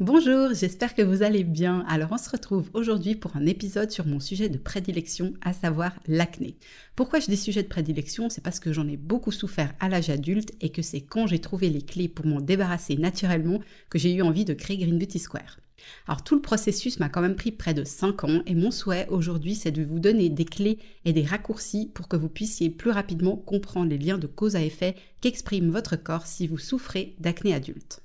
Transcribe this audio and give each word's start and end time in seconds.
Bonjour, 0.00 0.54
j'espère 0.54 0.94
que 0.94 1.02
vous 1.02 1.22
allez 1.22 1.44
bien. 1.44 1.84
Alors 1.86 2.08
on 2.12 2.16
se 2.16 2.30
retrouve 2.30 2.70
aujourd'hui 2.72 3.14
pour 3.14 3.36
un 3.36 3.44
épisode 3.44 3.90
sur 3.90 4.06
mon 4.06 4.18
sujet 4.18 4.48
de 4.48 4.56
prédilection, 4.56 5.34
à 5.42 5.52
savoir 5.52 5.92
l'acné. 6.08 6.56
Pourquoi 6.96 7.20
je 7.20 7.26
dis 7.26 7.36
sujet 7.36 7.62
de 7.62 7.68
prédilection? 7.68 8.30
C'est 8.30 8.42
parce 8.42 8.60
que 8.60 8.72
j'en 8.72 8.88
ai 8.88 8.96
beaucoup 8.96 9.30
souffert 9.30 9.74
à 9.78 9.90
l'âge 9.90 10.08
adulte 10.08 10.54
et 10.62 10.70
que 10.70 10.80
c'est 10.80 11.02
quand 11.02 11.26
j'ai 11.26 11.38
trouvé 11.38 11.68
les 11.68 11.82
clés 11.82 12.08
pour 12.08 12.24
m'en 12.24 12.40
débarrasser 12.40 12.96
naturellement 12.96 13.60
que 13.90 13.98
j'ai 13.98 14.14
eu 14.14 14.22
envie 14.22 14.46
de 14.46 14.54
créer 14.54 14.78
Green 14.78 14.98
Beauty 14.98 15.18
Square. 15.18 15.58
Alors 16.06 16.24
tout 16.24 16.34
le 16.34 16.40
processus 16.40 16.98
m'a 16.98 17.10
quand 17.10 17.20
même 17.20 17.36
pris 17.36 17.52
près 17.52 17.74
de 17.74 17.84
5 17.84 18.24
ans 18.24 18.40
et 18.46 18.54
mon 18.54 18.70
souhait 18.70 19.06
aujourd'hui 19.10 19.54
c'est 19.54 19.70
de 19.70 19.84
vous 19.84 20.00
donner 20.00 20.30
des 20.30 20.46
clés 20.46 20.78
et 21.04 21.12
des 21.12 21.26
raccourcis 21.26 21.90
pour 21.92 22.08
que 22.08 22.16
vous 22.16 22.30
puissiez 22.30 22.70
plus 22.70 22.90
rapidement 22.90 23.36
comprendre 23.36 23.90
les 23.90 23.98
liens 23.98 24.16
de 24.16 24.26
cause 24.26 24.56
à 24.56 24.62
effet 24.62 24.94
qu'exprime 25.20 25.70
votre 25.70 25.96
corps 25.96 26.26
si 26.26 26.46
vous 26.46 26.56
souffrez 26.56 27.16
d'acné 27.18 27.52
adulte. 27.52 28.00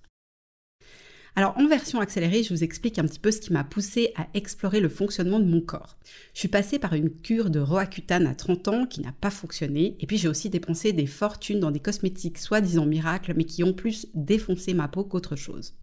Alors 1.37 1.53
en 1.57 1.67
version 1.67 1.99
accélérée, 1.99 2.43
je 2.43 2.53
vous 2.53 2.63
explique 2.63 2.97
un 2.97 3.03
petit 3.03 3.19
peu 3.19 3.29
ce 3.29 3.41
qui 3.41 3.51
m'a 3.51 3.65
poussé 3.65 4.13
à 4.15 4.27
explorer 4.33 4.79
le 4.79 4.87
fonctionnement 4.87 5.41
de 5.41 5.45
mon 5.45 5.59
corps. 5.59 5.97
Je 6.33 6.39
suis 6.39 6.47
passée 6.47 6.79
par 6.79 6.93
une 6.93 7.09
cure 7.09 7.49
de 7.49 7.59
Roaccutane 7.59 8.25
à 8.25 8.35
30 8.35 8.67
ans 8.69 8.85
qui 8.85 9.01
n'a 9.01 9.11
pas 9.11 9.29
fonctionné, 9.29 9.97
et 9.99 10.07
puis 10.07 10.17
j'ai 10.17 10.29
aussi 10.29 10.49
dépensé 10.49 10.93
des 10.93 11.07
fortunes 11.07 11.59
dans 11.59 11.71
des 11.71 11.81
cosmétiques 11.81 12.37
soi-disant 12.37 12.85
miracles, 12.85 13.33
mais 13.35 13.43
qui 13.43 13.65
ont 13.65 13.73
plus 13.73 14.07
défoncé 14.13 14.73
ma 14.73 14.87
peau 14.87 15.03
qu'autre 15.03 15.35
chose. 15.35 15.73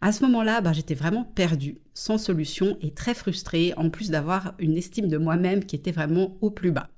À 0.00 0.10
ce 0.10 0.24
moment-là, 0.24 0.60
bah, 0.60 0.72
j'étais 0.72 0.94
vraiment 0.94 1.24
perdue, 1.24 1.78
sans 1.94 2.18
solution 2.18 2.76
et 2.80 2.92
très 2.92 3.14
frustrée, 3.14 3.74
en 3.76 3.90
plus 3.90 4.10
d'avoir 4.10 4.54
une 4.58 4.76
estime 4.76 5.06
de 5.06 5.16
moi-même 5.16 5.64
qui 5.64 5.76
était 5.76 5.92
vraiment 5.92 6.36
au 6.40 6.50
plus 6.50 6.72
bas. 6.72 6.90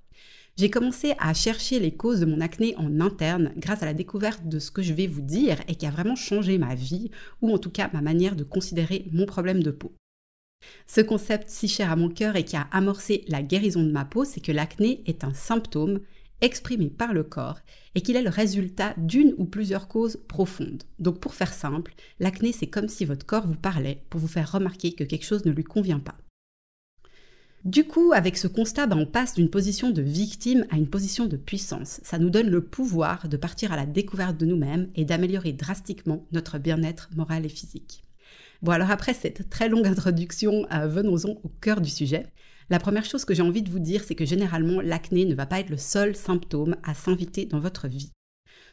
J'ai 0.61 0.69
commencé 0.69 1.15
à 1.19 1.33
chercher 1.33 1.81
les 1.81 1.93
causes 1.97 2.21
de 2.21 2.27
mon 2.27 2.43
acné 2.43 2.77
en 2.77 3.01
interne 3.01 3.51
grâce 3.57 3.83
à 3.83 3.87
la 3.87 3.95
découverte 3.95 4.47
de 4.47 4.59
ce 4.59 4.71
que 4.71 4.83
je 4.83 4.93
vais 4.93 5.07
vous 5.07 5.23
dire 5.23 5.57
et 5.69 5.75
qui 5.75 5.87
a 5.87 5.91
vraiment 5.91 6.17
changé 6.17 6.59
ma 6.59 6.75
vie, 6.75 7.11
ou 7.41 7.51
en 7.51 7.57
tout 7.57 7.71
cas 7.71 7.89
ma 7.95 8.03
manière 8.03 8.37
de 8.37 8.45
considérer 8.45 9.07
mon 9.11 9.25
problème 9.25 9.63
de 9.63 9.71
peau. 9.71 9.95
Ce 10.87 11.01
concept 11.01 11.49
si 11.49 11.67
cher 11.67 11.91
à 11.91 11.97
mon 11.97 12.11
cœur 12.11 12.37
et 12.37 12.45
qui 12.45 12.57
a 12.57 12.69
amorcé 12.73 13.25
la 13.29 13.41
guérison 13.41 13.83
de 13.83 13.91
ma 13.91 14.05
peau, 14.05 14.27
c'est 14.27 14.43
que 14.43 14.53
l'acné 14.53 15.03
est 15.07 15.25
un 15.25 15.33
symptôme 15.33 16.01
exprimé 16.43 16.91
par 16.91 17.15
le 17.15 17.25
corps 17.25 17.61
et 17.95 18.03
qu'il 18.03 18.17
est 18.17 18.23
le 18.23 18.29
résultat 18.29 18.93
d'une 18.99 19.35
ou 19.39 19.47
plusieurs 19.47 19.89
causes 19.89 20.21
profondes. 20.29 20.83
Donc 20.99 21.21
pour 21.21 21.33
faire 21.33 21.55
simple, 21.55 21.95
l'acné 22.19 22.53
c'est 22.53 22.67
comme 22.67 22.89
si 22.89 23.07
votre 23.07 23.25
corps 23.25 23.47
vous 23.47 23.57
parlait 23.57 24.03
pour 24.11 24.21
vous 24.21 24.29
faire 24.29 24.53
remarquer 24.53 24.93
que 24.93 25.05
quelque 25.05 25.25
chose 25.25 25.47
ne 25.47 25.53
lui 25.53 25.65
convient 25.65 26.01
pas. 26.01 26.19
Du 27.65 27.85
coup, 27.85 28.13
avec 28.15 28.39
ce 28.39 28.47
constat, 28.47 28.87
ben, 28.87 28.97
on 28.97 29.05
passe 29.05 29.35
d'une 29.35 29.51
position 29.51 29.91
de 29.91 30.01
victime 30.01 30.65
à 30.71 30.77
une 30.77 30.89
position 30.89 31.27
de 31.27 31.37
puissance. 31.37 32.01
Ça 32.03 32.19
nous 32.19 32.31
donne 32.31 32.49
le 32.49 32.65
pouvoir 32.65 33.29
de 33.29 33.37
partir 33.37 33.71
à 33.71 33.77
la 33.77 33.85
découverte 33.85 34.39
de 34.39 34.47
nous-mêmes 34.47 34.89
et 34.95 35.05
d'améliorer 35.05 35.53
drastiquement 35.53 36.27
notre 36.33 36.57
bien-être 36.59 37.11
moral 37.15 37.45
et 37.45 37.51
physique. 37.51 38.03
Bon, 38.63 38.73
alors 38.73 38.91
après 38.91 39.13
cette 39.13 39.51
très 39.51 39.69
longue 39.69 39.87
introduction, 39.87 40.67
euh, 40.73 40.87
venons-en 40.87 41.33
au 41.45 41.51
cœur 41.61 41.83
du 41.83 41.91
sujet. 41.91 42.33
La 42.71 42.79
première 42.79 43.05
chose 43.05 43.27
que 43.27 43.35
j'ai 43.35 43.43
envie 43.43 43.63
de 43.63 43.71
vous 43.71 43.79
dire, 43.79 44.05
c'est 44.05 44.15
que 44.15 44.25
généralement, 44.25 44.81
l'acné 44.81 45.27
ne 45.27 45.35
va 45.35 45.45
pas 45.45 45.61
être 45.61 45.71
le 45.71 45.77
seul 45.77 46.17
symptôme 46.17 46.77
à 46.83 46.95
s'inviter 46.95 47.45
dans 47.45 47.61
votre 47.61 47.89
vie. 47.89 48.11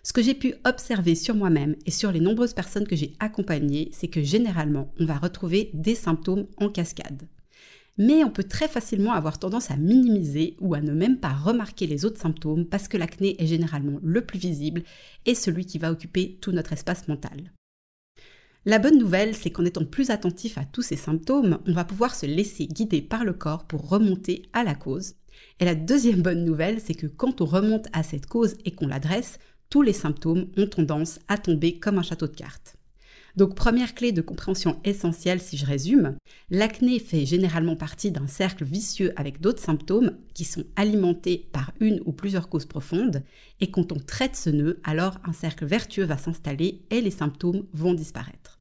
Ce 0.02 0.14
que 0.14 0.22
j'ai 0.22 0.36
pu 0.36 0.54
observer 0.64 1.16
sur 1.16 1.36
moi-même 1.36 1.76
et 1.86 1.92
sur 1.92 2.14
les 2.14 2.22
nombreuses 2.22 2.54
personnes 2.54 2.88
que 2.88 2.96
j'ai 2.96 3.16
accompagnées, 3.20 3.90
c'est 3.92 4.08
que 4.08 4.24
généralement, 4.24 4.94
on 4.98 5.06
va 5.06 5.18
retrouver 5.18 5.72
des 5.74 5.96
symptômes 5.96 6.48
en 6.56 6.70
cascade 6.70 7.28
mais 7.98 8.24
on 8.24 8.30
peut 8.30 8.44
très 8.44 8.68
facilement 8.68 9.14
avoir 9.14 9.40
tendance 9.40 9.72
à 9.72 9.78
minimiser 9.78 10.56
ou 10.60 10.74
à 10.74 10.82
ne 10.82 10.92
même 10.92 11.20
pas 11.20 11.34
remarquer 11.34 11.88
les 11.88 12.06
autres 12.06 12.22
symptômes 12.22 12.66
parce 12.66 12.88
que 12.88 12.98
l'acné 12.98 13.42
est 13.42 13.48
généralement 13.48 14.00
le 14.04 14.26
plus 14.26 14.40
visible 14.40 14.84
et 15.26 15.36
celui 15.36 15.66
qui 15.66 15.80
va 15.80 15.92
occuper 15.92 16.38
tout 16.42 16.52
notre 16.52 16.74
espace 16.74 17.08
mental. 17.08 17.52
La 18.66 18.80
bonne 18.80 18.98
nouvelle, 18.98 19.34
c'est 19.34 19.50
qu'en 19.50 19.66
étant 19.66 19.86
plus 19.86 20.10
attentif 20.10 20.58
à 20.58 20.66
tous 20.66 20.82
ces 20.82 20.98
symptômes, 20.98 21.60
on 21.68 21.74
va 21.74 21.86
pouvoir 21.86 22.14
se 22.14 22.26
laisser 22.26 22.68
guider 22.68 23.02
par 23.02 23.24
le 23.24 23.34
corps 23.34 23.66
pour 23.66 23.88
remonter 23.88 24.44
à 24.52 24.64
la 24.64 24.76
cause. 24.76 25.16
Et 25.60 25.66
la 25.66 25.76
deuxième 25.76 26.22
bonne 26.22 26.44
nouvelle, 26.44 26.82
c'est 26.82 26.96
que 26.96 27.08
quand 27.08 27.42
on 27.42 27.46
remonte 27.46 27.88
à 27.94 28.04
cette 28.04 28.26
cause 28.26 28.56
et 28.66 28.72
qu'on 28.72 28.88
l'adresse, 28.88 29.40
tous 29.70 29.82
les 29.82 29.94
symptômes 29.94 30.48
ont 30.58 30.68
tendance 30.68 31.20
à 31.28 31.38
tomber 31.38 31.80
comme 31.80 31.98
un 31.98 32.04
château 32.04 32.28
de 32.28 32.36
cartes. 32.36 32.77
Donc 33.38 33.54
première 33.54 33.94
clé 33.94 34.12
de 34.12 34.24
compréhension 34.24 34.80
essentielle 34.84 35.40
si 35.40 35.58
je 35.58 35.66
résume, 35.68 36.18
l'acné 36.50 36.98
fait 36.98 37.28
généralement 37.28 37.76
partie 37.76 38.10
d'un 38.10 38.26
cercle 38.26 38.66
vicieux 38.66 39.14
avec 39.16 39.40
d'autres 39.40 39.62
symptômes 39.62 40.18
qui 40.34 40.44
sont 40.44 40.66
alimentés 40.76 41.48
par 41.52 41.72
une 41.80 42.02
ou 42.06 42.14
plusieurs 42.14 42.50
causes 42.50 42.66
profondes 42.66 43.22
et 43.62 43.70
quand 43.70 43.92
on 43.92 44.00
traite 44.00 44.36
ce 44.36 44.50
nœud, 44.50 44.80
alors 44.84 45.20
un 45.24 45.34
cercle 45.34 45.68
vertueux 45.68 46.06
va 46.06 46.18
s'installer 46.18 46.82
et 46.90 47.00
les 47.00 47.12
symptômes 47.12 47.68
vont 47.74 47.94
disparaître. 47.94 48.58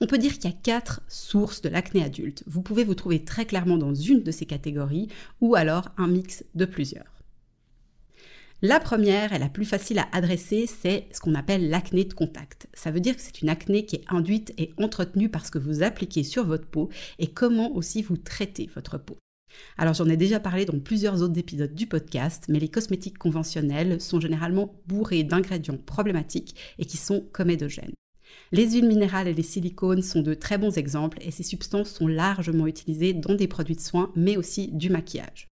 On 0.00 0.06
peut 0.08 0.18
dire 0.18 0.32
qu'il 0.32 0.50
y 0.50 0.52
a 0.52 0.58
quatre 0.60 1.00
sources 1.06 1.62
de 1.62 1.68
l'acné 1.68 2.02
adulte. 2.02 2.42
Vous 2.48 2.62
pouvez 2.62 2.82
vous 2.82 2.96
trouver 2.96 3.24
très 3.24 3.46
clairement 3.46 3.78
dans 3.78 3.94
une 3.94 4.24
de 4.24 4.32
ces 4.32 4.46
catégories 4.46 5.06
ou 5.40 5.54
alors 5.54 5.90
un 5.98 6.08
mix 6.08 6.44
de 6.56 6.64
plusieurs. 6.64 7.11
La 8.64 8.78
première 8.78 9.32
et 9.32 9.40
la 9.40 9.48
plus 9.48 9.64
facile 9.64 9.98
à 9.98 10.06
adresser, 10.12 10.68
c'est 10.68 11.08
ce 11.10 11.18
qu'on 11.18 11.34
appelle 11.34 11.68
l'acné 11.68 12.04
de 12.04 12.14
contact. 12.14 12.68
Ça 12.74 12.92
veut 12.92 13.00
dire 13.00 13.16
que 13.16 13.20
c'est 13.20 13.42
une 13.42 13.48
acné 13.48 13.84
qui 13.86 13.96
est 13.96 14.04
induite 14.06 14.54
et 14.56 14.72
entretenue 14.78 15.28
par 15.28 15.44
ce 15.44 15.50
que 15.50 15.58
vous 15.58 15.82
appliquez 15.82 16.22
sur 16.22 16.44
votre 16.44 16.68
peau 16.68 16.88
et 17.18 17.26
comment 17.26 17.74
aussi 17.74 18.02
vous 18.02 18.16
traitez 18.16 18.70
votre 18.72 18.98
peau. 18.98 19.16
Alors 19.78 19.94
j'en 19.94 20.08
ai 20.08 20.16
déjà 20.16 20.38
parlé 20.38 20.64
dans 20.64 20.78
plusieurs 20.78 21.22
autres 21.22 21.36
épisodes 21.40 21.74
du 21.74 21.88
podcast, 21.88 22.44
mais 22.48 22.60
les 22.60 22.68
cosmétiques 22.68 23.18
conventionnels 23.18 24.00
sont 24.00 24.20
généralement 24.20 24.72
bourrés 24.86 25.24
d'ingrédients 25.24 25.76
problématiques 25.76 26.54
et 26.78 26.84
qui 26.84 26.98
sont 26.98 27.26
comédogènes. 27.32 27.94
Les 28.52 28.70
huiles 28.70 28.86
minérales 28.86 29.26
et 29.26 29.34
les 29.34 29.42
silicones 29.42 30.02
sont 30.02 30.22
de 30.22 30.34
très 30.34 30.56
bons 30.56 30.78
exemples 30.78 31.18
et 31.20 31.32
ces 31.32 31.42
substances 31.42 31.90
sont 31.90 32.06
largement 32.06 32.68
utilisées 32.68 33.12
dans 33.12 33.34
des 33.34 33.48
produits 33.48 33.74
de 33.74 33.80
soins 33.80 34.12
mais 34.14 34.36
aussi 34.36 34.68
du 34.68 34.88
maquillage. 34.88 35.48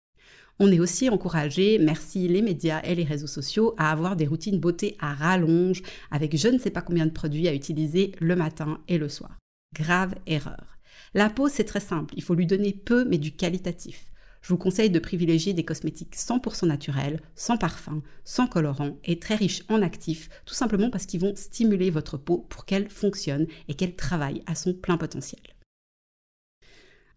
On 0.60 0.72
est 0.72 0.80
aussi 0.80 1.08
encouragé, 1.08 1.78
merci 1.78 2.28
les 2.28 2.42
médias 2.42 2.82
et 2.84 2.96
les 2.96 3.04
réseaux 3.04 3.28
sociaux, 3.28 3.76
à 3.78 3.92
avoir 3.92 4.16
des 4.16 4.26
routines 4.26 4.60
beauté 4.60 4.98
à 5.00 5.14
rallonge 5.14 5.84
avec 6.10 6.36
je 6.36 6.48
ne 6.48 6.58
sais 6.58 6.72
pas 6.72 6.82
combien 6.82 7.06
de 7.06 7.12
produits 7.12 7.48
à 7.48 7.54
utiliser 7.54 8.14
le 8.20 8.36
matin 8.36 8.80
et 8.88 8.98
le 8.98 9.08
soir. 9.08 9.38
Grave 9.76 10.16
erreur. 10.26 10.80
La 11.14 11.30
peau, 11.30 11.48
c'est 11.48 11.64
très 11.64 11.80
simple, 11.80 12.16
il 12.18 12.24
faut 12.24 12.34
lui 12.34 12.48
donner 12.48 12.74
peu 12.74 13.06
mais 13.06 13.20
du 13.20 13.34
qualitatif. 13.34 14.12
Je 14.42 14.50
vous 14.50 14.58
conseille 14.58 14.90
de 14.90 14.98
privilégier 14.98 15.54
des 15.54 15.66
cosmétiques 15.66 16.16
100% 16.16 16.66
naturels, 16.66 17.22
sans 17.36 17.58
parfum, 17.58 18.02
sans 18.24 18.48
colorant 18.48 18.98
et 19.04 19.20
très 19.20 19.36
riches 19.36 19.64
en 19.70 19.84
actifs, 19.84 20.30
tout 20.46 20.54
simplement 20.56 20.90
parce 20.90 21.06
qu'ils 21.06 21.20
vont 21.20 21.36
stimuler 21.36 21.92
votre 21.92 22.18
peau 22.18 22.48
pour 22.50 22.66
qu'elle 22.66 22.90
fonctionne 22.90 23.46
et 23.68 23.76
qu'elle 23.76 23.96
travaille 23.96 24.42
à 24.48 24.56
son 24.56 24.74
plein 24.74 24.98
potentiel. 24.98 25.42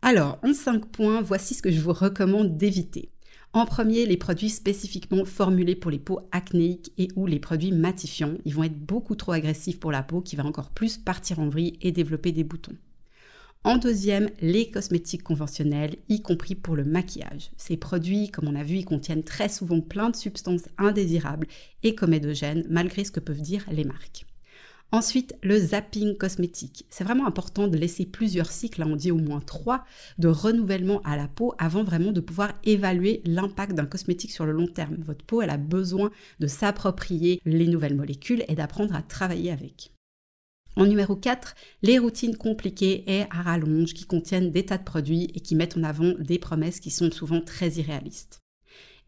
Alors, 0.02 0.38
en 0.42 0.52
5 0.52 0.86
points, 0.86 1.22
voici 1.22 1.54
ce 1.54 1.62
que 1.62 1.70
je 1.70 1.80
vous 1.80 1.92
recommande 1.92 2.56
d'éviter. 2.56 3.10
En 3.52 3.66
premier, 3.66 4.06
les 4.06 4.16
produits 4.16 4.48
spécifiquement 4.48 5.24
formulés 5.24 5.74
pour 5.74 5.90
les 5.90 5.98
peaux 5.98 6.20
acnéiques 6.30 6.92
et 6.98 7.08
ou 7.16 7.26
les 7.26 7.40
produits 7.40 7.72
matifiants. 7.72 8.34
Ils 8.44 8.54
vont 8.54 8.62
être 8.62 8.78
beaucoup 8.78 9.16
trop 9.16 9.32
agressifs 9.32 9.80
pour 9.80 9.90
la 9.90 10.04
peau 10.04 10.20
qui 10.20 10.36
va 10.36 10.44
encore 10.44 10.70
plus 10.70 10.98
partir 10.98 11.40
en 11.40 11.48
vrille 11.48 11.76
et 11.80 11.90
développer 11.90 12.30
des 12.30 12.44
boutons. 12.44 12.76
En 13.64 13.76
deuxième, 13.76 14.30
les 14.40 14.70
cosmétiques 14.70 15.24
conventionnels, 15.24 15.96
y 16.08 16.22
compris 16.22 16.54
pour 16.54 16.76
le 16.76 16.84
maquillage. 16.84 17.50
Ces 17.56 17.76
produits, 17.76 18.30
comme 18.30 18.48
on 18.48 18.54
a 18.54 18.62
vu, 18.62 18.84
contiennent 18.84 19.24
très 19.24 19.48
souvent 19.48 19.80
plein 19.80 20.10
de 20.10 20.16
substances 20.16 20.68
indésirables 20.78 21.48
et 21.82 21.94
comédogènes, 21.96 22.64
malgré 22.70 23.04
ce 23.04 23.10
que 23.10 23.20
peuvent 23.20 23.42
dire 23.42 23.66
les 23.70 23.84
marques. 23.84 24.24
Ensuite, 24.92 25.36
le 25.44 25.56
zapping 25.56 26.16
cosmétique. 26.16 26.84
C'est 26.90 27.04
vraiment 27.04 27.26
important 27.26 27.68
de 27.68 27.76
laisser 27.76 28.06
plusieurs 28.06 28.50
cycles, 28.50 28.82
on 28.82 28.96
dit 28.96 29.12
au 29.12 29.18
moins 29.18 29.40
trois, 29.40 29.84
de 30.18 30.26
renouvellement 30.26 31.00
à 31.02 31.16
la 31.16 31.28
peau 31.28 31.54
avant 31.58 31.84
vraiment 31.84 32.10
de 32.10 32.20
pouvoir 32.20 32.54
évaluer 32.64 33.22
l'impact 33.24 33.74
d'un 33.74 33.86
cosmétique 33.86 34.32
sur 34.32 34.46
le 34.46 34.52
long 34.52 34.66
terme. 34.66 34.96
Votre 34.98 35.24
peau, 35.24 35.40
a 35.40 35.56
besoin 35.56 36.10
de 36.40 36.46
s'approprier 36.46 37.40
les 37.44 37.66
nouvelles 37.66 37.96
molécules 37.96 38.44
et 38.48 38.54
d'apprendre 38.54 38.94
à 38.94 39.02
travailler 39.02 39.52
avec. 39.52 39.92
En 40.76 40.86
numéro 40.86 41.14
4, 41.14 41.54
les 41.82 41.98
routines 41.98 42.36
compliquées 42.36 43.04
et 43.06 43.22
à 43.30 43.42
rallonge 43.42 43.94
qui 43.94 44.06
contiennent 44.06 44.50
des 44.50 44.66
tas 44.66 44.78
de 44.78 44.84
produits 44.84 45.30
et 45.34 45.40
qui 45.40 45.54
mettent 45.54 45.76
en 45.76 45.82
avant 45.82 46.14
des 46.18 46.38
promesses 46.38 46.80
qui 46.80 46.90
sont 46.90 47.10
souvent 47.10 47.40
très 47.40 47.70
irréalistes. 47.72 48.39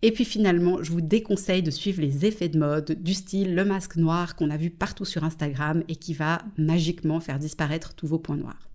Et 0.04 0.10
puis 0.10 0.24
finalement, 0.24 0.82
je 0.82 0.90
vous 0.90 1.00
déconseille 1.00 1.62
de 1.62 1.70
suivre 1.70 2.02
les 2.02 2.26
effets 2.26 2.48
de 2.48 2.58
mode 2.58 2.98
du 3.02 3.14
style 3.14 3.54
le 3.54 3.64
masque 3.64 3.96
noir 3.96 4.34
qu'on 4.34 4.50
a 4.50 4.56
vu 4.56 4.70
partout 4.70 5.04
sur 5.04 5.22
Instagram 5.22 5.84
et 5.86 5.94
qui 5.94 6.12
va 6.12 6.42
magiquement 6.58 7.20
faire 7.20 7.38
disparaître 7.38 7.94
tous 7.94 8.08
vos 8.08 8.18
points 8.18 8.36
noirs. 8.36 8.68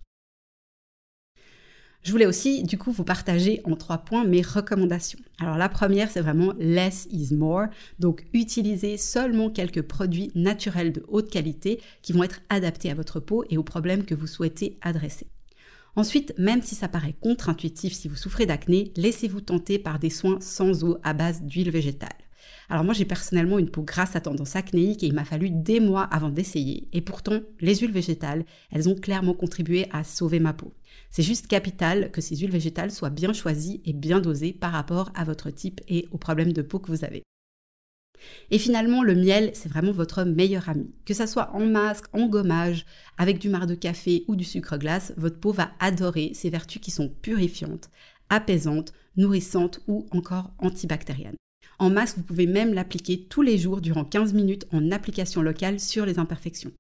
Je 2.03 2.11
voulais 2.13 2.25
aussi, 2.25 2.63
du 2.63 2.77
coup, 2.77 2.93
vous 2.93 3.03
partager 3.03 3.59
en 3.65 3.75
trois 3.75 3.97
points 3.97 4.23
mes 4.23 4.41
recommandations. 4.41 5.19
Alors, 5.41 5.57
la 5.57 5.67
première, 5.67 6.09
c'est 6.09 6.21
vraiment 6.21 6.53
less 6.57 7.05
is 7.11 7.33
more. 7.33 7.65
Donc, 7.99 8.25
utilisez 8.31 8.95
seulement 8.95 9.49
quelques 9.49 9.81
produits 9.81 10.31
naturels 10.33 10.93
de 10.93 11.03
haute 11.09 11.29
qualité 11.29 11.81
qui 12.01 12.13
vont 12.13 12.23
être 12.23 12.39
adaptés 12.47 12.91
à 12.91 12.95
votre 12.95 13.19
peau 13.19 13.43
et 13.49 13.57
aux 13.57 13.63
problèmes 13.63 14.05
que 14.05 14.15
vous 14.15 14.27
souhaitez 14.27 14.77
adresser. 14.81 15.27
Ensuite, 15.97 16.35
même 16.37 16.61
si 16.61 16.75
ça 16.75 16.87
paraît 16.87 17.15
contre-intuitif 17.19 17.91
si 17.91 18.07
vous 18.07 18.15
souffrez 18.15 18.45
d'acné, 18.45 18.93
laissez-vous 18.97 19.41
tenter 19.41 19.79
par 19.79 19.97
des 19.97 20.11
soins 20.11 20.37
sans 20.39 20.83
eau 20.83 20.99
à 21.01 21.13
base 21.13 21.41
d'huile 21.41 21.71
végétale. 21.71 22.13
Alors 22.69 22.83
moi 22.83 22.93
j'ai 22.93 23.03
personnellement 23.03 23.57
une 23.57 23.71
peau 23.71 23.81
grasse 23.81 24.15
à 24.15 24.21
tendance 24.21 24.55
acnéique 24.55 25.01
et 25.01 25.07
il 25.07 25.15
m'a 25.15 25.25
fallu 25.25 25.49
des 25.49 25.79
mois 25.79 26.03
avant 26.03 26.29
d'essayer. 26.29 26.87
Et 26.93 27.01
pourtant, 27.01 27.39
les 27.61 27.73
huiles 27.77 27.91
végétales, 27.91 28.45
elles 28.71 28.87
ont 28.87 28.93
clairement 28.93 29.33
contribué 29.33 29.87
à 29.91 30.03
sauver 30.03 30.39
ma 30.39 30.53
peau. 30.53 30.71
C'est 31.09 31.23
juste 31.23 31.47
capital 31.47 32.11
que 32.11 32.21
ces 32.21 32.35
huiles 32.35 32.51
végétales 32.51 32.91
soient 32.91 33.09
bien 33.09 33.33
choisies 33.33 33.81
et 33.83 33.93
bien 33.93 34.19
dosées 34.19 34.53
par 34.53 34.73
rapport 34.73 35.09
à 35.15 35.23
votre 35.23 35.49
type 35.49 35.81
et 35.87 36.07
aux 36.11 36.19
problèmes 36.19 36.53
de 36.53 36.61
peau 36.61 36.77
que 36.77 36.91
vous 36.91 37.05
avez. 37.05 37.23
Et 38.51 38.59
finalement, 38.59 39.03
le 39.03 39.15
miel, 39.15 39.51
c'est 39.53 39.69
vraiment 39.69 39.91
votre 39.91 40.23
meilleur 40.23 40.69
ami. 40.69 40.91
Que 41.05 41.13
ça 41.13 41.27
soit 41.27 41.51
en 41.53 41.65
masque, 41.65 42.05
en 42.13 42.27
gommage, 42.27 42.85
avec 43.17 43.39
du 43.39 43.49
marc 43.49 43.67
de 43.67 43.75
café 43.75 44.23
ou 44.27 44.35
du 44.35 44.43
sucre 44.43 44.77
glace, 44.77 45.13
votre 45.17 45.39
peau 45.39 45.51
va 45.51 45.71
adorer 45.79 46.31
ces 46.33 46.49
vertus 46.49 46.81
qui 46.81 46.91
sont 46.91 47.09
purifiantes, 47.21 47.89
apaisantes, 48.29 48.93
nourrissantes 49.15 49.81
ou 49.87 50.05
encore 50.11 50.51
antibactériennes. 50.59 51.35
En 51.79 51.89
masque, 51.89 52.17
vous 52.17 52.23
pouvez 52.23 52.47
même 52.47 52.73
l'appliquer 52.73 53.25
tous 53.29 53.43
les 53.43 53.57
jours 53.57 53.81
durant 53.81 54.03
15 54.03 54.33
minutes 54.33 54.67
en 54.71 54.91
application 54.91 55.41
locale 55.41 55.79
sur 55.79 56.05
les 56.05 56.17
imperfections. 56.17 56.71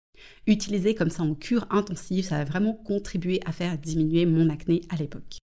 Utilisé 0.47 0.95
comme 0.95 1.11
ça 1.11 1.23
en 1.23 1.35
cure 1.35 1.67
intensive, 1.69 2.25
ça 2.25 2.37
va 2.37 2.45
vraiment 2.45 2.73
contribuer 2.73 3.39
à 3.45 3.51
faire 3.51 3.77
diminuer 3.77 4.25
mon 4.25 4.49
acné 4.49 4.81
à 4.89 4.95
l'époque. 4.95 5.37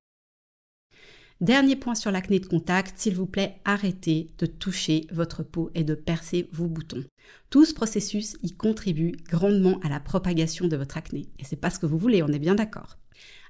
Dernier 1.40 1.74
point 1.74 1.96
sur 1.96 2.12
l'acné 2.12 2.38
de 2.38 2.46
contact, 2.46 2.96
s'il 2.96 3.16
vous 3.16 3.26
plaît, 3.26 3.60
arrêtez 3.64 4.30
de 4.38 4.46
toucher 4.46 5.06
votre 5.12 5.42
peau 5.42 5.70
et 5.74 5.82
de 5.82 5.94
percer 5.94 6.48
vos 6.52 6.68
boutons. 6.68 7.02
Tout 7.50 7.64
ce 7.64 7.74
processus 7.74 8.36
y 8.42 8.52
contribue 8.52 9.12
grandement 9.28 9.80
à 9.82 9.88
la 9.88 9.98
propagation 9.98 10.68
de 10.68 10.76
votre 10.76 10.96
acné. 10.96 11.28
Et 11.40 11.44
c'est 11.44 11.56
pas 11.56 11.70
ce 11.70 11.80
que 11.80 11.86
vous 11.86 11.98
voulez, 11.98 12.22
on 12.22 12.28
est 12.28 12.38
bien 12.38 12.54
d'accord. 12.54 12.98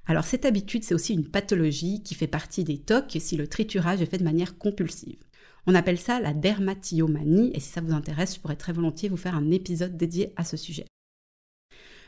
Alors 0.06 0.24
cette 0.24 0.46
habitude, 0.46 0.82
c'est 0.82 0.94
aussi 0.94 1.12
une 1.12 1.28
pathologie 1.28 2.02
qui 2.02 2.14
fait 2.14 2.26
partie 2.26 2.64
des 2.64 2.78
TOC 2.78 3.18
si 3.20 3.36
le 3.36 3.48
triturage 3.48 4.00
est 4.00 4.06
fait 4.06 4.18
de 4.18 4.24
manière 4.24 4.56
compulsive. 4.56 5.18
On 5.66 5.74
appelle 5.74 5.98
ça 5.98 6.20
la 6.20 6.32
dermatillomanie 6.32 7.50
et 7.54 7.60
si 7.60 7.68
ça 7.68 7.80
vous 7.82 7.92
intéresse, 7.92 8.34
je 8.34 8.40
pourrais 8.40 8.56
très 8.56 8.72
volontiers 8.72 9.08
vous 9.08 9.16
faire 9.16 9.36
un 9.36 9.50
épisode 9.50 9.96
dédié 9.96 10.32
à 10.36 10.44
ce 10.44 10.56
sujet. 10.56 10.86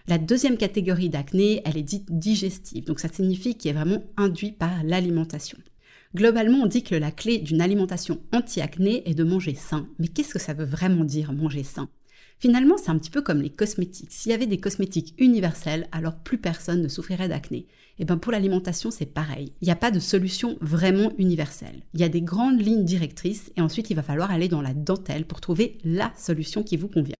La 0.08 0.18
deuxième 0.18 0.56
catégorie 0.56 1.08
d'acné, 1.08 1.62
elle 1.64 1.76
est 1.76 1.82
dite 1.82 2.16
digestive, 2.16 2.84
donc 2.84 3.00
ça 3.00 3.08
signifie 3.08 3.56
qu'il 3.56 3.72
est 3.72 3.74
vraiment 3.74 4.04
induit 4.16 4.52
par 4.52 4.84
l'alimentation. 4.84 5.58
Globalement, 6.14 6.58
on 6.58 6.66
dit 6.66 6.84
que 6.84 6.94
la 6.94 7.10
clé 7.10 7.38
d'une 7.38 7.60
alimentation 7.60 8.20
anti-acné 8.32 9.02
est 9.10 9.14
de 9.14 9.24
manger 9.24 9.56
sain. 9.56 9.88
Mais 9.98 10.06
qu'est-ce 10.06 10.32
que 10.32 10.38
ça 10.38 10.54
veut 10.54 10.64
vraiment 10.64 11.02
dire 11.02 11.32
manger 11.32 11.64
sain? 11.64 11.88
Finalement, 12.38 12.76
c'est 12.76 12.90
un 12.90 12.98
petit 12.98 13.10
peu 13.10 13.20
comme 13.20 13.42
les 13.42 13.50
cosmétiques. 13.50 14.12
S'il 14.12 14.30
y 14.30 14.34
avait 14.34 14.46
des 14.46 14.60
cosmétiques 14.60 15.14
universels, 15.18 15.88
alors 15.90 16.14
plus 16.14 16.38
personne 16.38 16.82
ne 16.82 16.88
souffrirait 16.88 17.28
d'acné. 17.28 17.58
Et 17.58 18.02
eh 18.02 18.04
bien 18.04 18.18
pour 18.18 18.30
l'alimentation, 18.30 18.92
c'est 18.92 19.06
pareil. 19.06 19.54
Il 19.60 19.64
n'y 19.64 19.72
a 19.72 19.76
pas 19.76 19.90
de 19.90 19.98
solution 19.98 20.56
vraiment 20.60 21.10
universelle. 21.18 21.82
Il 21.94 22.00
y 22.00 22.04
a 22.04 22.08
des 22.08 22.22
grandes 22.22 22.60
lignes 22.60 22.84
directrices 22.84 23.50
et 23.56 23.60
ensuite 23.60 23.90
il 23.90 23.96
va 23.96 24.02
falloir 24.02 24.30
aller 24.30 24.48
dans 24.48 24.62
la 24.62 24.74
dentelle 24.74 25.26
pour 25.26 25.40
trouver 25.40 25.78
la 25.82 26.12
solution 26.16 26.62
qui 26.62 26.76
vous 26.76 26.88
convient. 26.88 27.16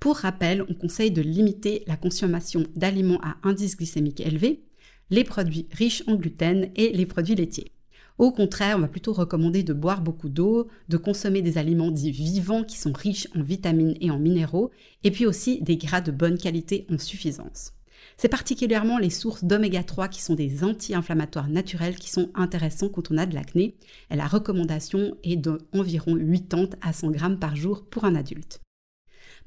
Pour 0.00 0.16
rappel, 0.16 0.64
on 0.68 0.74
conseille 0.74 1.10
de 1.10 1.22
limiter 1.22 1.82
la 1.86 1.96
consommation 1.96 2.64
d'aliments 2.76 3.20
à 3.22 3.36
indice 3.42 3.76
glycémique 3.76 4.20
élevé, 4.20 4.62
les 5.10 5.24
produits 5.24 5.66
riches 5.72 6.04
en 6.06 6.14
gluten 6.14 6.70
et 6.76 6.92
les 6.92 7.06
produits 7.06 7.34
laitiers. 7.34 7.72
Au 8.18 8.32
contraire, 8.32 8.76
on 8.76 8.80
va 8.80 8.88
plutôt 8.88 9.12
recommander 9.12 9.62
de 9.62 9.72
boire 9.72 10.00
beaucoup 10.00 10.28
d'eau, 10.28 10.68
de 10.88 10.96
consommer 10.96 11.40
des 11.40 11.56
aliments 11.56 11.90
dits 11.90 12.10
vivants 12.10 12.64
qui 12.64 12.76
sont 12.76 12.92
riches 12.92 13.28
en 13.36 13.42
vitamines 13.42 13.96
et 14.00 14.10
en 14.10 14.18
minéraux, 14.18 14.70
et 15.04 15.12
puis 15.12 15.26
aussi 15.26 15.62
des 15.62 15.76
gras 15.76 16.00
de 16.00 16.10
bonne 16.10 16.38
qualité 16.38 16.86
en 16.90 16.98
suffisance. 16.98 17.72
C'est 18.16 18.28
particulièrement 18.28 18.98
les 18.98 19.10
sources 19.10 19.44
d'oméga 19.44 19.84
3 19.84 20.08
qui 20.08 20.22
sont 20.22 20.34
des 20.34 20.64
anti-inflammatoires 20.64 21.48
naturels 21.48 21.96
qui 21.96 22.10
sont 22.10 22.30
intéressants 22.34 22.88
quand 22.88 23.10
on 23.12 23.18
a 23.18 23.26
de 23.26 23.34
l'acné. 23.34 23.76
Et 24.10 24.16
la 24.16 24.26
recommandation 24.26 25.16
est 25.22 25.36
d'environ 25.36 26.16
80 26.16 26.70
à 26.80 26.92
100 26.92 27.10
grammes 27.10 27.38
par 27.38 27.54
jour 27.54 27.84
pour 27.84 28.04
un 28.04 28.16
adulte. 28.16 28.60